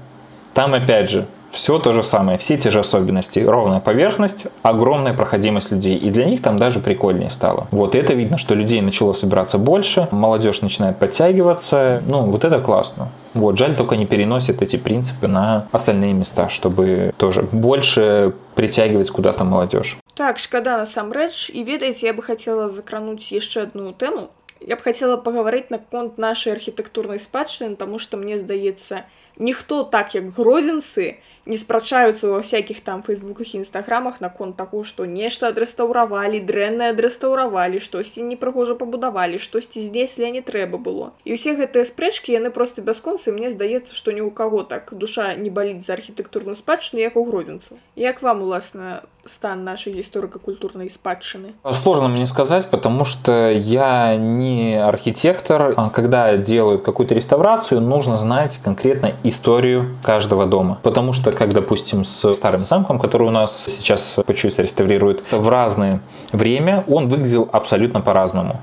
Там, 0.57 0.73
опять 0.73 1.11
же, 1.11 1.27
все 1.51 1.77
то 1.77 1.93
же 1.93 2.01
самое, 2.01 2.39
все 2.39 2.57
те 2.57 2.71
же 2.71 2.79
особенности. 2.79 3.37
Ровная 3.37 3.79
поверхность, 3.79 4.47
огромная 4.63 5.13
проходимость 5.13 5.69
людей. 5.69 5.95
И 5.95 6.09
для 6.09 6.25
них 6.25 6.41
там 6.41 6.57
даже 6.57 6.79
прикольнее 6.79 7.29
стало. 7.29 7.67
Вот 7.69 7.93
это 7.93 8.15
видно, 8.15 8.39
что 8.39 8.55
людей 8.55 8.81
начало 8.81 9.13
собираться 9.13 9.59
больше, 9.59 10.07
молодежь 10.09 10.63
начинает 10.63 10.97
подтягиваться. 10.97 12.01
Ну, 12.07 12.23
вот 12.23 12.43
это 12.43 12.59
классно. 12.59 13.09
Вот, 13.35 13.55
жаль, 13.59 13.75
только 13.75 13.97
не 13.97 14.07
переносит 14.07 14.63
эти 14.63 14.77
принципы 14.77 15.27
на 15.27 15.67
остальные 15.71 16.13
места, 16.13 16.49
чтобы 16.49 17.13
тоже 17.17 17.43
больше 17.51 18.33
притягивать 18.55 19.11
куда-то 19.11 19.43
молодежь. 19.43 19.95
Так 20.15 20.39
шкада 20.39 20.79
насамрэч 20.79 21.51
і 21.53 21.61
ведаеце 21.61 22.09
я 22.09 22.13
бы 22.17 22.23
хацела 22.25 22.73
закрануць 22.73 23.29
яшчэ 23.29 23.69
одну 23.69 23.93
тэму 23.93 24.33
я 24.65 24.75
б 24.75 24.81
хацела 24.81 25.21
пагаварыць 25.21 25.69
наконт 25.69 26.17
нашай 26.17 26.57
архітэктурнай 26.57 27.21
спадчыны 27.21 27.75
таму 27.77 27.99
што 28.01 28.17
мне 28.17 28.41
здаецца 28.41 29.05
ніхто 29.36 29.84
так 29.84 30.14
як 30.14 30.30
гродзенцы 30.36 31.16
не 31.46 31.58
спрачаюцца 31.58 32.28
ва 32.30 32.38
всякіх 32.38 32.80
там 32.80 33.02
фейсбуках 33.02 33.54
і 33.54 33.62
нстаграмах 33.66 34.20
наконт 34.20 34.56
таго 34.56 34.84
што 34.86 35.06
нешта 35.10 35.50
адрэстаўравалі 35.50 36.38
дрэнна 36.38 36.92
адрэстаўравалі 36.94 37.82
штосьці 37.82 38.22
непрыгожа 38.22 38.78
пабудавалі 38.78 39.42
штосьці 39.42 39.82
знеслі 39.82 40.28
а 40.28 40.30
не 40.30 40.42
трэба 40.42 40.78
было 40.78 41.10
і 41.26 41.34
ўсе 41.34 41.58
гэтыя 41.58 41.82
спрэчкі 41.88 42.36
яны 42.36 42.54
просто 42.54 42.82
бясконцы 42.82 43.34
мне 43.34 43.50
здаецца 43.50 43.96
што 43.98 44.14
ні 44.14 44.22
ў 44.22 44.30
каго 44.30 44.62
так 44.62 44.94
душа 44.94 45.34
не 45.34 45.50
баліць 45.50 45.82
за 45.82 45.98
архітэктурную 45.98 46.54
спадчыну 46.54 47.02
як 47.02 47.18
у 47.18 47.26
гродзенцу 47.26 47.80
як 47.96 48.22
вам 48.22 48.46
уласна 48.46 49.02
стан 49.27 49.63
нашей 49.63 49.99
историко-культурной 49.99 50.89
спадщины? 50.89 51.53
Сложно 51.71 52.07
мне 52.07 52.25
сказать, 52.25 52.69
потому 52.69 53.05
что 53.05 53.51
я 53.51 54.15
не 54.15 54.75
архитектор. 54.75 55.73
А 55.75 55.89
Когда 55.89 56.37
делают 56.37 56.83
какую-то 56.83 57.13
реставрацию, 57.13 57.81
нужно 57.81 58.17
знать 58.17 58.59
конкретно 58.63 59.13
историю 59.23 59.97
каждого 60.03 60.45
дома. 60.45 60.79
Потому 60.83 61.13
что, 61.13 61.31
как, 61.31 61.53
допустим, 61.53 62.03
с 62.03 62.33
старым 62.33 62.65
замком, 62.65 62.99
который 62.99 63.27
у 63.27 63.31
нас 63.31 63.65
сейчас 63.67 64.15
по 64.25 64.33
чуть 64.33 64.59
реставрируют, 64.59 65.23
в 65.31 65.49
разное 65.49 66.01
время 66.31 66.83
он 66.87 67.07
выглядел 67.07 67.49
абсолютно 67.51 68.01
по-разному. 68.01 68.59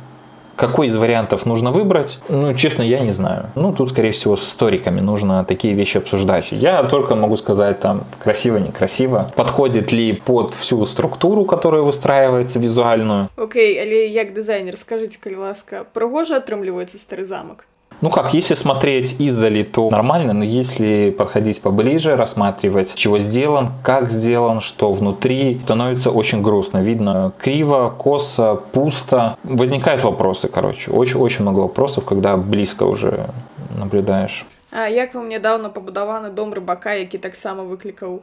Какой 0.56 0.86
из 0.86 0.96
вариантов 0.96 1.46
нужно 1.46 1.70
выбрать? 1.70 2.18
Ну, 2.28 2.54
честно, 2.54 2.82
я 2.82 3.00
не 3.00 3.12
знаю. 3.12 3.50
Ну, 3.54 3.72
тут, 3.72 3.90
скорее 3.90 4.12
всего, 4.12 4.36
с 4.36 4.46
историками 4.46 5.00
нужно 5.00 5.44
такие 5.44 5.74
вещи 5.74 5.98
обсуждать. 5.98 6.52
Я 6.52 6.82
только 6.84 7.16
могу 7.16 7.36
сказать, 7.36 7.80
там, 7.80 8.04
красиво, 8.22 8.58
некрасиво. 8.58 9.30
Подходит 9.36 9.92
ли 9.92 10.12
под 10.12 10.54
всю 10.54 10.84
структуру, 10.86 11.44
которая 11.44 11.82
выстраивается 11.82 12.58
визуальную. 12.58 13.28
Окей, 13.36 13.80
але 13.82 14.06
як 14.06 14.32
дизайнер, 14.32 14.78
скажите, 14.78 15.18
калі 15.20 15.36
ласка, 15.36 15.84
прыгожа 15.92 16.36
атрымліваецца 16.36 16.98
стары 16.98 17.24
замок? 17.24 17.66
Ну 18.01 18.09
как, 18.09 18.33
если 18.33 18.53
смотреть 18.53 19.19
издали, 19.19 19.63
то 19.63 19.89
нормально, 19.89 20.31
но 20.31 20.45
если 20.45 21.09
подходить 21.11 21.61
поближе, 21.61 22.15
рассматривать, 22.15 22.95
чего 22.95 23.19
сделан, 23.19 23.73
как 23.83 24.09
сделан, 24.09 24.61
что 24.61 24.93
внутри, 24.93 25.59
становится 25.65 26.09
очень 26.09 26.41
грустно. 26.41 26.77
Видно 26.77 27.33
криво, 27.37 27.93
косо, 27.97 28.55
пусто. 28.55 29.37
Возникают 29.43 30.01
вопросы, 30.03 30.47
короче. 30.47 30.91
Очень-очень 30.91 31.41
много 31.41 31.59
вопросов, 31.59 32.05
когда 32.05 32.37
близко 32.37 32.83
уже 32.83 33.31
наблюдаешь. 33.75 34.45
А 34.71 34.87
як 34.87 35.13
вам 35.15 35.27
нядаўна 35.27 35.69
пабудаваны 35.69 36.29
дом 36.29 36.53
рыбака, 36.53 36.93
які 36.93 37.17
таксама 37.17 37.63
выклікаў 37.65 38.21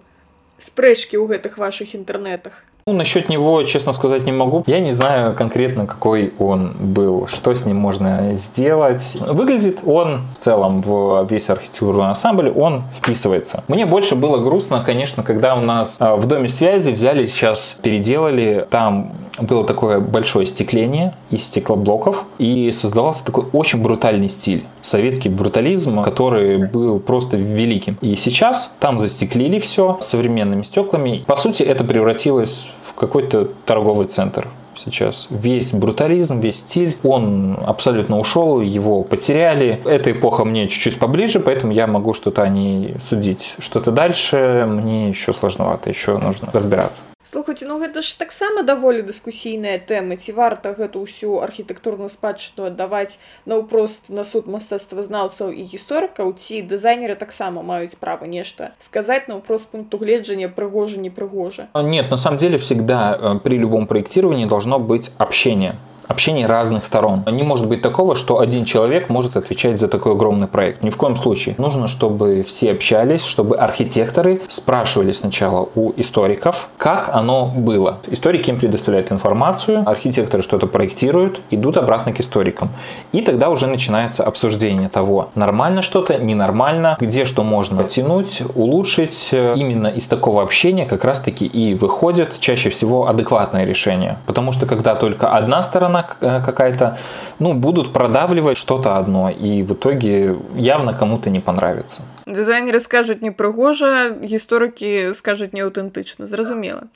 спрэчкі 0.62 1.18
ў 1.18 1.26
гэтых 1.26 1.58
ваших 1.58 1.92
інтэрнетах? 1.98 2.64
Ну, 2.91 2.97
насчет 2.97 3.29
него, 3.29 3.63
честно 3.63 3.93
сказать, 3.93 4.25
не 4.25 4.33
могу. 4.33 4.65
Я 4.67 4.81
не 4.81 4.91
знаю 4.91 5.33
конкретно, 5.33 5.87
какой 5.87 6.33
он 6.39 6.73
был, 6.77 7.25
что 7.27 7.55
с 7.55 7.65
ним 7.65 7.77
можно 7.77 8.35
сделать. 8.35 9.17
Выглядит 9.21 9.79
он 9.85 10.23
в 10.37 10.43
целом 10.43 10.81
в 10.81 11.25
весь 11.29 11.49
архитектурный 11.49 12.07
ансамбль, 12.07 12.49
он 12.53 12.83
вписывается. 12.97 13.63
Мне 13.69 13.85
больше 13.85 14.15
было 14.15 14.39
грустно, 14.39 14.83
конечно, 14.85 15.23
когда 15.23 15.55
у 15.55 15.61
нас 15.61 15.95
а, 15.99 16.17
в 16.17 16.27
доме 16.27 16.49
связи 16.49 16.91
взяли 16.91 17.23
сейчас, 17.23 17.77
переделали, 17.81 18.67
там 18.69 19.13
было 19.39 19.65
такое 19.65 19.99
большое 19.99 20.45
стекление 20.45 21.13
из 21.29 21.45
стеклоблоков, 21.45 22.25
и 22.37 22.71
создавался 22.71 23.25
такой 23.25 23.45
очень 23.53 23.81
брутальный 23.81 24.29
стиль. 24.29 24.65
Советский 24.81 25.29
брутализм, 25.29 26.01
который 26.01 26.67
был 26.67 26.99
просто 26.99 27.37
великим. 27.37 27.97
И 28.01 28.15
сейчас 28.15 28.71
там 28.79 28.99
застеклили 28.99 29.59
все 29.59 29.97
современными 29.99 30.63
стеклами. 30.63 31.23
По 31.27 31.35
сути, 31.35 31.63
это 31.63 31.83
превратилось 31.83 32.67
в 32.83 32.93
какой-то 32.93 33.49
торговый 33.65 34.07
центр 34.07 34.47
сейчас. 34.83 35.27
Весь 35.29 35.73
брутализм, 35.73 36.39
весь 36.39 36.57
стиль, 36.57 36.97
он 37.03 37.57
абсолютно 37.65 38.19
ушел, 38.19 38.61
его 38.61 39.03
потеряли. 39.03 39.81
Эта 39.85 40.11
эпоха 40.11 40.43
мне 40.43 40.67
чуть-чуть 40.67 40.99
поближе, 40.99 41.39
поэтому 41.39 41.71
я 41.71 41.87
могу 41.87 42.13
что-то 42.13 42.43
о 42.43 42.49
ней 42.49 42.95
судить. 43.01 43.55
Что-то 43.59 43.91
дальше 43.91 44.65
мне 44.67 45.09
еще 45.09 45.33
сложновато, 45.33 45.89
еще 45.89 46.17
нужно 46.17 46.49
разбираться 46.51 47.03
Слухайте, 47.30 47.66
ну 47.66 47.78
гэта 47.82 48.02
ж 48.02 48.14
таксама 48.18 48.62
даволі 48.62 49.02
дыскусійная 49.02 49.82
тэма 49.82 50.14
ці 50.14 50.32
варта 50.32 50.72
гэту 50.78 51.02
ўсю 51.02 51.42
архітэктурную 51.42 52.06
спадчыну 52.06 52.70
аддаваць 52.70 53.18
наўпрост 53.50 54.08
на 54.08 54.22
суд 54.22 54.46
мастацтвазнаўцаў 54.46 55.50
і 55.50 55.66
гісторыкаў 55.66 56.32
ці 56.38 56.62
дызайнеры 56.62 57.18
таксама 57.18 57.66
маюць 57.66 57.98
права 57.98 58.30
нешта 58.30 58.72
сказаць 58.78 59.26
наўпрост 59.26 59.66
пункту 59.74 59.98
гледжання 59.98 60.48
прыгожа 60.48 61.02
не 61.02 61.10
прыгожа 61.10 61.68
Нет, 61.74 62.10
на 62.10 62.16
самом 62.16 62.38
деле 62.38 62.58
всегда 62.58 63.18
э, 63.18 63.38
при 63.42 63.58
любом 63.58 63.86
проектировании 63.86 64.46
должно 64.46 64.78
быть 64.78 65.10
общение 65.18 65.76
общение 66.07 66.45
разных 66.45 66.85
сторон. 66.85 67.23
Не 67.25 67.43
может 67.43 67.67
быть 67.67 67.81
такого, 67.81 68.15
что 68.15 68.39
один 68.39 68.65
человек 68.65 69.09
может 69.09 69.37
отвечать 69.37 69.79
за 69.79 69.87
такой 69.87 70.13
огромный 70.13 70.47
проект. 70.47 70.83
Ни 70.83 70.89
в 70.89 70.97
коем 70.97 71.15
случае. 71.15 71.55
Нужно, 71.57 71.87
чтобы 71.87 72.43
все 72.43 72.71
общались, 72.71 73.23
чтобы 73.23 73.55
архитекторы 73.55 74.41
спрашивали 74.49 75.11
сначала 75.11 75.69
у 75.75 75.91
историков, 75.97 76.69
как 76.77 77.09
оно 77.13 77.51
было. 77.55 77.99
Историки 78.07 78.49
им 78.49 78.59
предоставляют 78.59 79.11
информацию, 79.11 79.83
архитекторы 79.85 80.43
что-то 80.43 80.67
проектируют, 80.67 81.41
идут 81.49 81.77
обратно 81.77 82.13
к 82.13 82.19
историкам. 82.19 82.69
И 83.11 83.21
тогда 83.21 83.49
уже 83.49 83.67
начинается 83.67 84.23
обсуждение 84.23 84.89
того, 84.89 85.29
нормально 85.35 85.81
что-то, 85.81 86.17
ненормально, 86.17 86.97
где 86.99 87.25
что 87.25 87.43
можно 87.43 87.83
потянуть, 87.83 88.41
улучшить. 88.55 89.29
Именно 89.31 89.87
из 89.87 90.05
такого 90.05 90.43
общения 90.43 90.85
как 90.85 91.03
раз-таки 91.03 91.45
и 91.45 91.73
выходит 91.73 92.39
чаще 92.39 92.69
всего 92.69 93.07
адекватное 93.07 93.65
решение. 93.65 94.17
Потому 94.25 94.51
что 94.51 94.65
когда 94.65 94.95
только 94.95 95.29
одна 95.29 95.61
сторона 95.61 96.00
э, 96.20 96.40
какая-то, 96.44 96.98
ну, 97.38 97.52
будут 97.52 97.92
продавливать 97.92 98.56
что-то 98.56 98.96
одно, 98.96 99.30
и 99.30 99.62
в 99.62 99.72
итоге 99.72 100.36
явно 100.54 100.94
кому-то 100.94 101.30
не 101.30 101.40
понравится. 101.40 102.02
дызайнеры 102.26 102.80
скажуць 102.82 103.22
непрыгожа 103.22 104.10
гісторыкі 104.18 105.14
скажуць 105.14 105.54
неаўтэнтычна 105.54 106.26
зразумела 106.26 106.90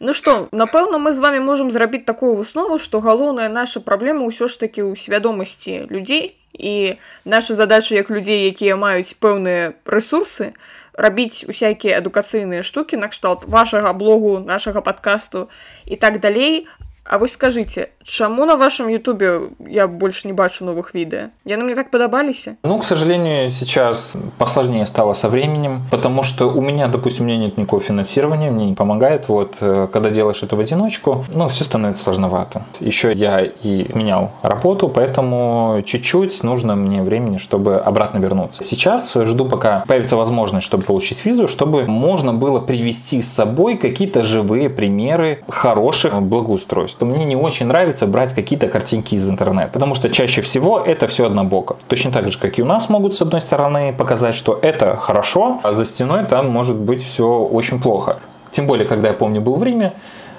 Ну 0.00 0.16
што 0.16 0.48
напэўна 0.56 0.96
мы 0.96 1.12
з 1.12 1.20
вами 1.20 1.40
можемм 1.44 1.70
зрабіць 1.70 2.08
такую 2.08 2.32
выснову 2.34 2.80
што 2.80 3.04
галоўная 3.04 3.52
наша 3.52 3.84
праблема 3.84 4.24
ўсё 4.24 4.48
ж 4.48 4.56
такі 4.56 4.88
ў 4.88 4.96
свядомасці 4.96 5.92
людзей 5.92 6.32
і 6.56 6.96
наша 7.28 7.54
задача 7.54 7.94
як 7.94 8.08
людзей 8.08 8.48
якія 8.48 8.80
маюць 8.80 9.12
пэўныя 9.20 9.76
рэсурсы 9.84 10.56
рабіць 10.96 11.44
усякія 11.44 12.00
адукацыйныя 12.00 12.64
штукі 12.64 12.96
накшталт 12.96 13.44
вашага 13.44 13.92
блогу 13.92 14.40
нашага 14.40 14.80
падкасту 14.80 15.52
і 15.84 16.00
так 16.00 16.24
далей 16.24 16.64
а 17.07 17.19
вось 17.19 17.33
скажыце 17.33 17.89
чаму 18.03 18.45
на 18.45 18.55
вашем 18.55 18.87
ютубе 18.87 19.41
я 19.59 19.87
больше 19.87 20.27
не 20.27 20.33
бачу 20.33 20.65
новых 20.65 20.93
відэа 20.93 21.29
яны 21.45 21.63
мне 21.63 21.75
так 21.75 21.91
падабаліся 21.91 22.55
Ну, 22.63 22.79
к 22.79 22.83
сожалению, 22.83 23.49
сейчас 23.49 24.17
посложнее 24.37 24.85
стало 24.85 25.13
со 25.13 25.29
временем, 25.29 25.81
потому 25.91 26.23
что 26.23 26.49
у 26.49 26.61
меня, 26.61 26.87
допустим, 26.87 27.25
у 27.25 27.27
меня 27.27 27.37
нет 27.37 27.57
никакого 27.57 27.81
финансирования, 27.81 28.49
мне 28.51 28.65
не 28.65 28.73
помогает. 28.73 29.27
Вот, 29.27 29.55
э, 29.61 29.87
когда 29.93 30.09
делаешь 30.09 30.43
это 30.43 30.55
в 30.55 30.59
одиночку, 30.59 31.25
ну, 31.33 31.47
все 31.47 31.63
становится 31.63 32.03
сложновато. 32.03 32.63
Еще 32.79 33.13
я 33.13 33.41
и 33.41 33.87
менял 33.93 34.31
работу, 34.41 34.89
поэтому 34.89 35.83
чуть-чуть 35.85 36.43
нужно 36.43 36.75
мне 36.75 37.03
времени, 37.03 37.37
чтобы 37.37 37.75
обратно 37.77 38.17
вернуться. 38.17 38.63
Сейчас 38.63 39.13
жду, 39.13 39.45
пока 39.45 39.83
появится 39.87 40.15
возможность, 40.15 40.65
чтобы 40.65 40.83
получить 40.83 41.25
визу, 41.25 41.47
чтобы 41.47 41.83
можно 41.85 42.33
было 42.33 42.59
привести 42.59 43.21
с 43.21 43.31
собой 43.31 43.77
какие-то 43.77 44.23
живые 44.23 44.69
примеры 44.69 45.43
хороших 45.47 46.21
благоустройств. 46.21 46.94
Мне 46.99 47.25
не 47.25 47.35
очень 47.35 47.67
нравится 47.67 48.07
брать 48.07 48.33
какие-то 48.33 48.67
картинки 48.67 49.15
из 49.15 49.29
интернета, 49.29 49.71
потому 49.73 49.95
что 49.95 50.09
чаще 50.09 50.41
всего 50.41 50.79
это 50.79 51.07
все 51.07 51.25
однобоко. 51.25 51.75
Точно 51.87 52.11
так 52.11 52.31
же, 52.31 52.39
как 52.39 52.57
и 52.59 52.61
у 52.61 52.65
нас 52.65 52.89
могут 52.89 53.15
с 53.15 53.21
одной 53.21 53.41
стороны 53.41 53.93
показать, 53.93 54.35
что 54.35 54.57
это 54.61 54.95
хорошо, 54.95 55.59
а 55.63 55.73
за 55.73 55.85
стеной 55.85 56.25
там 56.25 56.49
может 56.49 56.77
быть 56.77 57.03
все 57.03 57.27
очень 57.27 57.81
плохо. 57.81 58.19
Тем 58.51 58.67
более, 58.67 58.87
когда 58.87 59.09
я 59.09 59.13
помню, 59.13 59.41
был 59.41 59.55
в 59.55 59.63
Риме, 59.63 59.93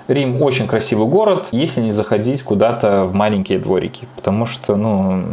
Рим 0.08 0.40
очень 0.40 0.68
красивый 0.68 1.08
город, 1.08 1.48
если 1.50 1.80
не 1.80 1.92
заходить 1.92 2.42
куда-то 2.42 3.04
в 3.04 3.12
маленькие 3.12 3.58
дворики, 3.58 4.06
потому 4.14 4.46
что, 4.46 4.76
ну, 4.76 5.24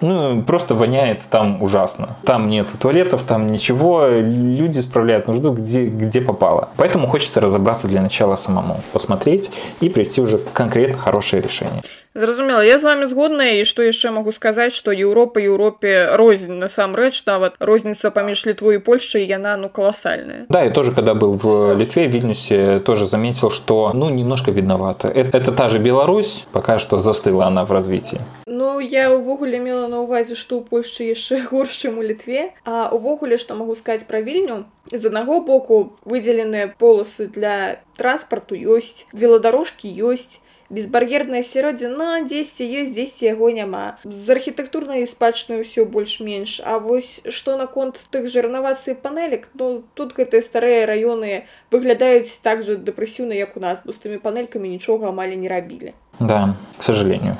ну, 0.00 0.42
просто 0.42 0.74
воняет 0.74 1.20
там 1.30 1.62
ужасно. 1.62 2.16
Там 2.24 2.48
нет 2.48 2.66
туалетов, 2.80 3.22
там 3.22 3.46
ничего, 3.46 4.06
люди 4.08 4.78
справляют 4.80 5.28
нужду 5.28 5.52
где, 5.52 5.86
где 5.86 6.20
попало. 6.20 6.70
Поэтому 6.76 7.06
хочется 7.06 7.40
разобраться 7.40 7.88
для 7.88 8.02
начала 8.02 8.36
самому, 8.36 8.80
посмотреть 8.92 9.50
и 9.80 9.88
привести 9.88 10.20
уже 10.20 10.38
конкретно 10.38 10.98
хорошее 10.98 11.42
решение. 11.42 11.82
Зразумела 12.14 12.60
я 12.60 12.78
з 12.78 12.82
вами 12.82 13.06
згодная 13.06 13.62
і 13.62 13.64
што 13.64 13.86
яшчэ 13.86 14.10
магу 14.10 14.32
сказаць 14.34 14.74
што 14.74 14.90
Еўропа 14.90 15.38
Еўропе 15.38 16.10
рознь 16.18 16.58
насамрэч 16.58 17.22
нават 17.26 17.54
розніца 17.60 18.10
паміж 18.10 18.46
літвой 18.50 18.76
і 18.76 18.82
Польшчай 18.82 19.22
яна 19.30 19.54
ну 19.56 19.68
каласальная 19.68 20.46
Да, 20.48 20.64
я 20.64 20.70
тоже, 20.70 20.90
когда 20.90 21.14
был 21.14 21.38
в 21.38 21.74
Литве, 21.78 22.08
в 22.08 22.10
Вильнюсе, 22.10 22.80
тоже 22.80 23.06
заметил, 23.06 23.50
что, 23.50 23.92
ну, 23.94 24.10
немножко 24.10 24.50
видновато. 24.50 25.06
Это, 25.06 25.38
это 25.38 25.52
та 25.52 25.68
же 25.68 25.78
Беларусь, 25.78 26.46
пока 26.50 26.80
что 26.80 26.98
застыла 26.98 27.46
она 27.46 27.64
в 27.64 27.70
развитии. 27.70 28.20
Ну 28.46 28.80
я 28.80 29.14
ўвогуле 29.14 29.60
мела 29.60 29.83
на 29.84 30.00
ўвазе 30.02 30.34
што 30.34 30.58
ў 30.58 30.64
Польшчы 30.68 31.12
яшчэ 31.12 31.46
горш 31.52 31.76
чым 31.76 31.98
у 32.00 32.02
літве 32.02 32.52
а 32.64 32.88
увогуле 32.90 33.38
што 33.38 33.54
магу 33.54 33.76
сказаць 33.76 34.08
пра 34.08 34.20
вільню 34.20 34.64
з 34.90 35.02
аднаго 35.06 35.40
боку 35.40 35.96
выдзеленыя 36.04 36.72
полосы 36.78 37.26
для 37.26 37.80
транспарту 37.96 38.56
ёсць 38.56 39.06
веладарожкі 39.12 39.92
ёсць 40.10 40.40
безбар'ерная 40.70 41.42
сяродзіна 41.42 42.24
дзесьці 42.30 42.64
ёсць 42.64 42.94
дзесьці 42.94 43.26
яго 43.26 43.50
няма 43.50 43.98
з 44.04 44.26
архітэктурнай 44.34 45.06
спадчынай 45.06 45.66
ўсё 45.66 45.84
больш-менш 45.84 46.62
А 46.64 46.78
вось 46.78 47.20
што 47.28 47.58
наконт 47.60 47.98
тых 48.14 48.30
жа 48.30 48.46
рэнавацыі 48.46 48.96
панелек 49.02 49.50
ну 49.54 49.82
тут 49.94 50.14
гэтыя 50.14 50.40
старыя 50.46 50.86
раёны 50.86 51.44
выглядаюць 51.74 52.30
так 52.40 52.62
жа 52.62 52.78
дэпрэсіўна 52.78 53.34
як 53.34 53.58
у 53.58 53.60
нас 53.60 53.82
бо 53.84 53.92
з 53.92 54.06
тымі 54.06 54.22
панелькамі 54.22 54.70
нічога 54.70 55.10
амаль 55.10 55.34
не 55.34 55.50
рабілі 55.50 55.92
Да, 56.20 56.54
к 56.78 56.82
сожалению. 56.82 57.36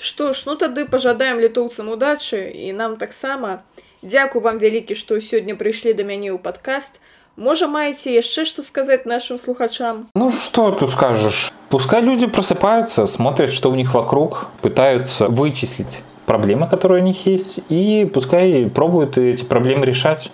Што 0.00 0.32
ж 0.32 0.44
ну 0.46 0.56
тады 0.56 0.84
пажадаем 0.84 1.40
літоўцам 1.40 1.88
удачы 1.88 2.50
і 2.52 2.72
нам 2.72 2.96
таксама 2.96 3.62
Дзякую 4.02 4.42
вам 4.42 4.58
вялікі 4.58 4.94
што 4.94 5.16
сёння 5.20 5.56
прыйшлі 5.56 5.96
да 5.96 6.04
мяне 6.04 6.30
ў 6.32 6.38
падкаст 6.38 7.00
Можа 7.36 7.68
маеце 7.68 8.12
яшчэ 8.12 8.44
што 8.44 8.62
сказаць 8.62 9.04
нашим 9.04 9.38
слухачам 9.38 10.08
Ну, 10.14 10.30
что 10.32 10.70
тут 10.72 10.92
скажешь? 10.92 11.52
Пускай 11.68 12.00
люди 12.00 12.26
просыпаются, 12.26 13.06
смотрят, 13.06 13.52
что 13.52 13.70
у 13.70 13.74
них 13.74 13.94
вокруг, 13.94 14.46
пытаются 14.62 15.26
вычислить 15.26 16.00
проблемы, 16.26 16.68
которые 16.68 17.02
у 17.02 17.06
них 17.06 17.26
есть, 17.26 17.58
и 17.68 18.08
пускай 18.12 18.66
пробуют 18.66 19.18
эти 19.18 19.44
проблемы 19.44 19.86
решать. 19.86 20.30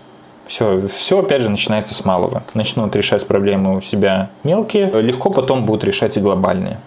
Все, 0.47 0.89
все 0.89 1.21
опять 1.21 1.43
же 1.43 1.49
начинается 1.49 1.95
с 1.95 2.05
малого. 2.05 2.43
Начнут 2.55 2.95
решать 2.97 3.27
проблемы 3.27 3.77
у 3.77 3.81
себя 3.81 4.31
мелкие, 4.43 4.91
легко 5.01 5.31
потом 5.31 5.65
будут 5.65 5.85
решать 5.85 6.17
и 6.17 6.21
глобальные. 6.21 6.81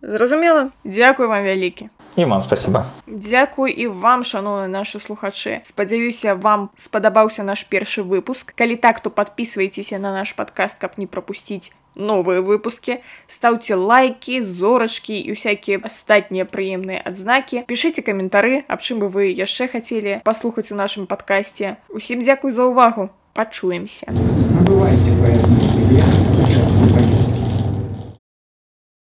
Зразумела 0.00 0.70
Дзякуй 0.84 1.26
вам 1.26 1.44
вялікі 1.44 1.90
И 2.16 2.24
вам 2.24 2.40
спасибо. 2.40 2.84
Дзякуй 3.06 3.70
і 3.72 3.86
вам 3.86 4.24
шаноўны 4.24 4.66
нашы 4.66 4.98
слухачы 4.98 5.60
спадзяюся 5.62 6.34
вам 6.34 6.70
спадабаўся 6.76 7.42
наш 7.42 7.64
першы 7.64 8.02
выпуск 8.02 8.54
калі 8.56 8.76
так 8.76 9.00
то 9.00 9.10
подписывайтеся 9.10 9.98
на 9.98 10.12
наш 10.12 10.34
подкаст 10.34 10.78
каб 10.78 10.98
не 10.98 11.06
пропусціць 11.06 11.72
новыя 11.98 12.40
выпуски 12.40 13.02
стаўце 13.26 13.74
лайки 13.74 14.42
зорачки 14.42 15.18
і 15.18 15.32
усякія 15.32 15.78
астатнія 15.82 16.46
прыемныя 16.46 17.02
адзнакі 17.04 17.66
пішыце 17.66 18.02
каментары 18.02 18.64
аб 18.68 18.80
чым 18.80 19.02
бы 19.02 19.10
вы 19.10 19.34
яшчэ 19.34 19.68
хацелі 19.68 20.22
паслухаць 20.24 20.70
у 20.72 20.78
нашым 20.78 21.06
падкасці 21.10 21.76
усім 21.90 22.22
дзякуй 22.22 22.54
за 22.54 22.70
ўвагу 22.70 23.10
пачуемся 23.34 24.10
Набывайте 24.58 25.14